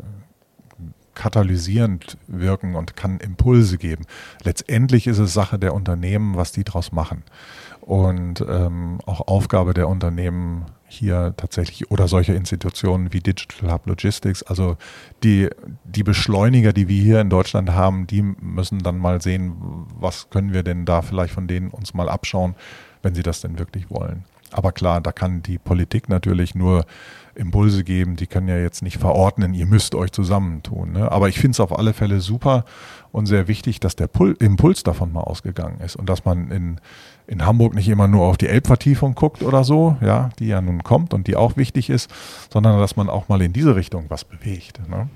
katalysierend 1.14 2.16
wirken 2.28 2.76
und 2.76 2.94
kann 2.94 3.18
Impulse 3.18 3.78
geben. 3.78 4.04
Letztendlich 4.44 5.08
ist 5.08 5.18
es 5.18 5.34
Sache 5.34 5.58
der 5.58 5.74
Unternehmen, 5.74 6.36
was 6.36 6.52
die 6.52 6.62
daraus 6.62 6.92
machen. 6.92 7.24
Und 7.80 8.44
ähm, 8.48 9.00
auch 9.06 9.26
Aufgabe 9.26 9.74
der 9.74 9.88
Unternehmen 9.88 10.66
hier 10.86 11.34
tatsächlich 11.36 11.90
oder 11.90 12.06
solcher 12.06 12.36
Institutionen 12.36 13.12
wie 13.12 13.18
Digital 13.18 13.72
Hub 13.72 13.88
Logistics, 13.88 14.44
also 14.44 14.76
die, 15.24 15.48
die 15.82 16.04
Beschleuniger, 16.04 16.72
die 16.72 16.86
wir 16.86 17.02
hier 17.02 17.20
in 17.20 17.28
Deutschland 17.28 17.70
haben, 17.70 18.06
die 18.06 18.22
müssen 18.22 18.84
dann 18.84 18.98
mal 18.98 19.20
sehen, 19.20 19.56
was 19.98 20.30
können 20.30 20.52
wir 20.52 20.62
denn 20.62 20.84
da 20.84 21.02
vielleicht 21.02 21.34
von 21.34 21.48
denen 21.48 21.70
uns 21.70 21.92
mal 21.92 22.08
abschauen, 22.08 22.54
wenn 23.06 23.14
sie 23.14 23.22
das 23.22 23.40
denn 23.40 23.60
wirklich 23.60 23.88
wollen. 23.88 24.24
Aber 24.50 24.72
klar, 24.72 25.00
da 25.00 25.12
kann 25.12 25.42
die 25.42 25.58
Politik 25.58 26.08
natürlich 26.08 26.56
nur 26.56 26.84
Impulse 27.36 27.84
geben, 27.84 28.16
die 28.16 28.26
können 28.26 28.48
ja 28.48 28.58
jetzt 28.58 28.82
nicht 28.82 28.98
verordnen, 28.98 29.54
ihr 29.54 29.66
müsst 29.66 29.94
euch 29.94 30.10
zusammentun. 30.10 30.92
Ne? 30.92 31.12
Aber 31.12 31.28
ich 31.28 31.38
finde 31.38 31.52
es 31.52 31.60
auf 31.60 31.78
alle 31.78 31.92
Fälle 31.92 32.20
super 32.20 32.64
und 33.12 33.26
sehr 33.26 33.46
wichtig, 33.46 33.78
dass 33.78 33.94
der 33.94 34.08
Pul 34.08 34.36
Impuls 34.40 34.82
davon 34.82 35.12
mal 35.12 35.20
ausgegangen 35.20 35.80
ist 35.80 35.94
und 35.94 36.08
dass 36.08 36.24
man 36.24 36.50
in, 36.50 36.80
in 37.28 37.46
Hamburg 37.46 37.74
nicht 37.74 37.88
immer 37.88 38.08
nur 38.08 38.24
auf 38.24 38.38
die 38.38 38.48
Elbvertiefung 38.48 39.14
guckt 39.14 39.42
oder 39.42 39.62
so, 39.62 39.96
ja, 40.00 40.30
die 40.40 40.48
ja 40.48 40.60
nun 40.60 40.82
kommt 40.82 41.14
und 41.14 41.28
die 41.28 41.36
auch 41.36 41.56
wichtig 41.56 41.90
ist, 41.90 42.10
sondern 42.52 42.80
dass 42.80 42.96
man 42.96 43.08
auch 43.08 43.28
mal 43.28 43.40
in 43.40 43.52
diese 43.52 43.76
Richtung 43.76 44.06
was 44.08 44.24
bewegt. 44.24 44.80
Ne? 44.88 45.08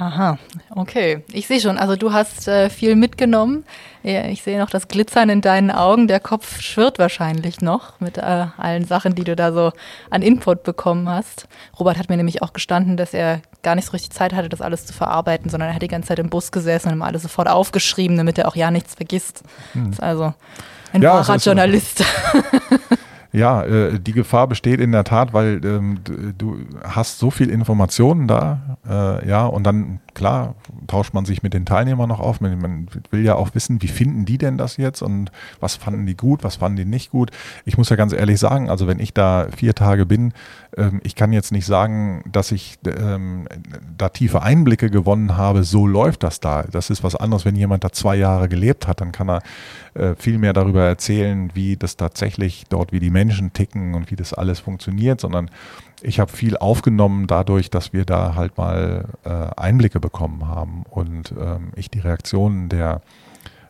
Aha, 0.00 0.38
okay. 0.74 1.22
Ich 1.30 1.46
sehe 1.46 1.60
schon, 1.60 1.76
also 1.76 1.94
du 1.94 2.10
hast 2.10 2.48
äh, 2.48 2.70
viel 2.70 2.96
mitgenommen. 2.96 3.66
Ich 4.02 4.42
sehe 4.42 4.58
noch 4.58 4.70
das 4.70 4.88
Glitzern 4.88 5.28
in 5.28 5.42
deinen 5.42 5.70
Augen. 5.70 6.08
Der 6.08 6.20
Kopf 6.20 6.62
schwirrt 6.62 6.98
wahrscheinlich 6.98 7.60
noch 7.60 8.00
mit 8.00 8.16
äh, 8.16 8.46
allen 8.56 8.86
Sachen, 8.86 9.14
die 9.14 9.24
du 9.24 9.36
da 9.36 9.52
so 9.52 9.72
an 10.08 10.22
Input 10.22 10.62
bekommen 10.62 11.06
hast. 11.06 11.48
Robert 11.78 11.98
hat 11.98 12.08
mir 12.08 12.16
nämlich 12.16 12.40
auch 12.40 12.54
gestanden, 12.54 12.96
dass 12.96 13.12
er 13.12 13.42
gar 13.62 13.74
nicht 13.74 13.84
so 13.84 13.92
richtig 13.92 14.12
Zeit 14.12 14.32
hatte, 14.32 14.48
das 14.48 14.62
alles 14.62 14.86
zu 14.86 14.94
verarbeiten, 14.94 15.50
sondern 15.50 15.68
er 15.68 15.74
hat 15.74 15.82
die 15.82 15.88
ganze 15.88 16.08
Zeit 16.08 16.18
im 16.18 16.30
Bus 16.30 16.50
gesessen 16.50 16.88
und 16.88 16.94
immer 16.94 17.04
alles 17.04 17.20
sofort 17.20 17.50
aufgeschrieben, 17.50 18.16
damit 18.16 18.38
er 18.38 18.48
auch 18.48 18.56
ja 18.56 18.70
nichts 18.70 18.94
vergisst. 18.94 19.42
Hm. 19.74 19.90
ist 19.90 20.02
also 20.02 20.32
ein 20.94 21.02
ja, 21.02 21.12
wahrer 21.12 21.36
Journalist. 21.36 22.02
Ja, 23.32 23.62
äh, 23.62 23.98
die 24.00 24.12
Gefahr 24.12 24.48
besteht 24.48 24.80
in 24.80 24.92
der 24.92 25.04
Tat, 25.04 25.32
weil 25.32 25.60
ähm, 25.64 25.98
du 26.36 26.58
hast 26.82 27.18
so 27.18 27.30
viel 27.30 27.48
Informationen 27.48 28.26
da, 28.26 28.76
äh, 28.88 29.28
ja, 29.28 29.46
und 29.46 29.64
dann 29.64 30.00
klar, 30.20 30.54
tauscht 30.86 31.14
man 31.14 31.24
sich 31.24 31.42
mit 31.42 31.54
den 31.54 31.64
Teilnehmern 31.64 32.06
noch 32.06 32.20
auf. 32.20 32.42
Man 32.42 32.88
will 33.10 33.24
ja 33.24 33.36
auch 33.36 33.54
wissen, 33.54 33.80
wie 33.80 33.88
finden 33.88 34.26
die 34.26 34.36
denn 34.36 34.58
das 34.58 34.76
jetzt 34.76 35.00
und 35.00 35.32
was 35.60 35.76
fanden 35.76 36.04
die 36.04 36.14
gut, 36.14 36.44
was 36.44 36.56
fanden 36.56 36.76
die 36.76 36.84
nicht 36.84 37.10
gut. 37.10 37.30
Ich 37.64 37.78
muss 37.78 37.88
ja 37.88 37.96
ganz 37.96 38.12
ehrlich 38.12 38.38
sagen, 38.38 38.68
also 38.68 38.86
wenn 38.86 38.98
ich 38.98 39.14
da 39.14 39.46
vier 39.56 39.74
Tage 39.74 40.04
bin, 40.04 40.34
ähm, 40.76 41.00
ich 41.04 41.14
kann 41.14 41.32
jetzt 41.32 41.52
nicht 41.52 41.64
sagen, 41.64 42.22
dass 42.30 42.52
ich 42.52 42.78
ähm, 42.84 43.48
da 43.96 44.10
tiefe 44.10 44.42
Einblicke 44.42 44.90
gewonnen 44.90 45.38
habe, 45.38 45.64
so 45.64 45.86
läuft 45.86 46.22
das 46.22 46.38
da. 46.38 46.64
Das 46.70 46.90
ist 46.90 47.02
was 47.02 47.16
anderes, 47.16 47.46
wenn 47.46 47.56
jemand 47.56 47.82
da 47.82 47.90
zwei 47.90 48.16
Jahre 48.16 48.50
gelebt 48.50 48.86
hat, 48.86 49.00
dann 49.00 49.12
kann 49.12 49.30
er 49.30 49.42
äh, 49.94 50.14
viel 50.16 50.36
mehr 50.36 50.52
darüber 50.52 50.84
erzählen, 50.84 51.50
wie 51.54 51.78
das 51.78 51.96
tatsächlich 51.96 52.64
dort, 52.68 52.92
wie 52.92 53.00
die 53.00 53.08
Menschen 53.08 53.54
ticken 53.54 53.94
und 53.94 54.10
wie 54.10 54.16
das 54.16 54.34
alles 54.34 54.60
funktioniert, 54.60 55.18
sondern 55.18 55.50
ich 56.02 56.20
habe 56.20 56.32
viel 56.32 56.56
aufgenommen 56.56 57.26
dadurch, 57.26 57.70
dass 57.70 57.92
wir 57.92 58.04
da 58.04 58.34
halt 58.34 58.56
mal 58.56 59.06
äh, 59.24 59.60
Einblicke 59.60 60.00
bekommen 60.00 60.48
haben 60.48 60.84
und 60.88 61.32
ähm, 61.32 61.72
ich 61.76 61.90
die 61.90 62.00
Reaktionen 62.00 62.68
der 62.68 63.02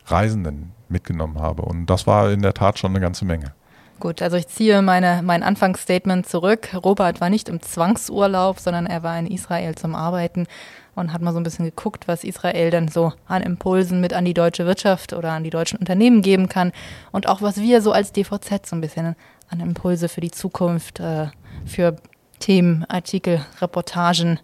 Reisenden 0.05 0.73
mitgenommen 0.89 1.39
habe. 1.39 1.63
Und 1.63 1.87
das 1.87 2.07
war 2.07 2.31
in 2.31 2.41
der 2.41 2.53
Tat 2.53 2.79
schon 2.79 2.91
eine 2.91 2.99
ganze 2.99 3.25
Menge. 3.25 3.53
Gut, 3.99 4.21
also 4.23 4.35
ich 4.35 4.47
ziehe 4.47 4.81
meine, 4.81 5.21
mein 5.23 5.43
Anfangsstatement 5.43 6.27
zurück. 6.27 6.69
Robert 6.73 7.21
war 7.21 7.29
nicht 7.29 7.47
im 7.47 7.61
Zwangsurlaub, 7.61 8.59
sondern 8.59 8.87
er 8.87 9.03
war 9.03 9.17
in 9.19 9.27
Israel 9.27 9.75
zum 9.75 9.93
Arbeiten 9.93 10.47
und 10.95 11.13
hat 11.13 11.21
mal 11.21 11.33
so 11.33 11.39
ein 11.39 11.43
bisschen 11.43 11.65
geguckt, 11.65 12.07
was 12.07 12.23
Israel 12.23 12.71
denn 12.71 12.87
so 12.87 13.13
an 13.27 13.43
Impulsen 13.43 14.01
mit 14.01 14.13
an 14.13 14.25
die 14.25 14.33
deutsche 14.33 14.65
Wirtschaft 14.65 15.13
oder 15.13 15.33
an 15.33 15.43
die 15.43 15.51
deutschen 15.51 15.77
Unternehmen 15.77 16.23
geben 16.23 16.49
kann 16.49 16.71
und 17.11 17.27
auch 17.27 17.43
was 17.43 17.57
wir 17.57 17.81
so 17.81 17.91
als 17.91 18.11
DVZ 18.11 18.65
so 18.65 18.75
ein 18.75 18.81
bisschen 18.81 19.15
an 19.49 19.59
Impulse 19.59 20.09
für 20.09 20.21
die 20.21 20.31
Zukunft, 20.31 20.99
äh, 20.99 21.27
für 21.65 21.95
Themen, 22.41 22.85
Artikel, 22.89 23.45
Reportagen 23.61 24.39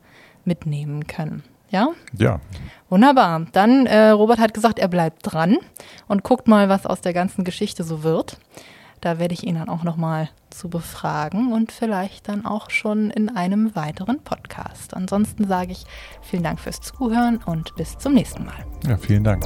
mitnehmen 0.46 1.08
können. 1.08 1.44
Ja? 1.70 1.90
Ja. 2.18 2.40
Wunderbar. 2.90 3.46
Dann, 3.52 3.86
äh, 3.86 4.10
Robert 4.10 4.40
hat 4.40 4.54
gesagt, 4.54 4.80
er 4.80 4.88
bleibt 4.88 5.20
dran 5.24 5.58
und 6.08 6.24
guckt 6.24 6.48
mal, 6.48 6.70
was 6.70 6.86
aus 6.86 7.02
der 7.02 7.12
ganzen 7.12 7.44
Geschichte 7.44 7.84
so 7.84 8.04
wird. 8.04 8.38
Da 9.02 9.20
werde 9.20 9.34
ich 9.34 9.46
ihn 9.46 9.56
dann 9.56 9.70
auch 9.70 9.84
nochmal 9.84 10.30
zu 10.50 10.70
befragen 10.70 11.52
und 11.52 11.72
vielleicht 11.72 12.30
dann 12.30 12.46
auch 12.46 12.72
schon 12.72 13.12
in 13.12 13.30
einem 13.30 13.76
weiteren 13.76 14.20
Podcast. 14.24 14.96
Ansonsten 14.96 15.48
sage 15.48 15.74
ich 15.74 15.86
vielen 16.22 16.44
Dank 16.44 16.60
fürs 16.60 16.82
Zuhören 16.82 17.38
und 17.46 17.76
bis 17.76 17.98
zum 17.98 18.14
nächsten 18.14 18.46
Mal. 18.46 18.66
Ja, 18.88 18.98
vielen 18.98 19.24
Dank. 19.24 19.46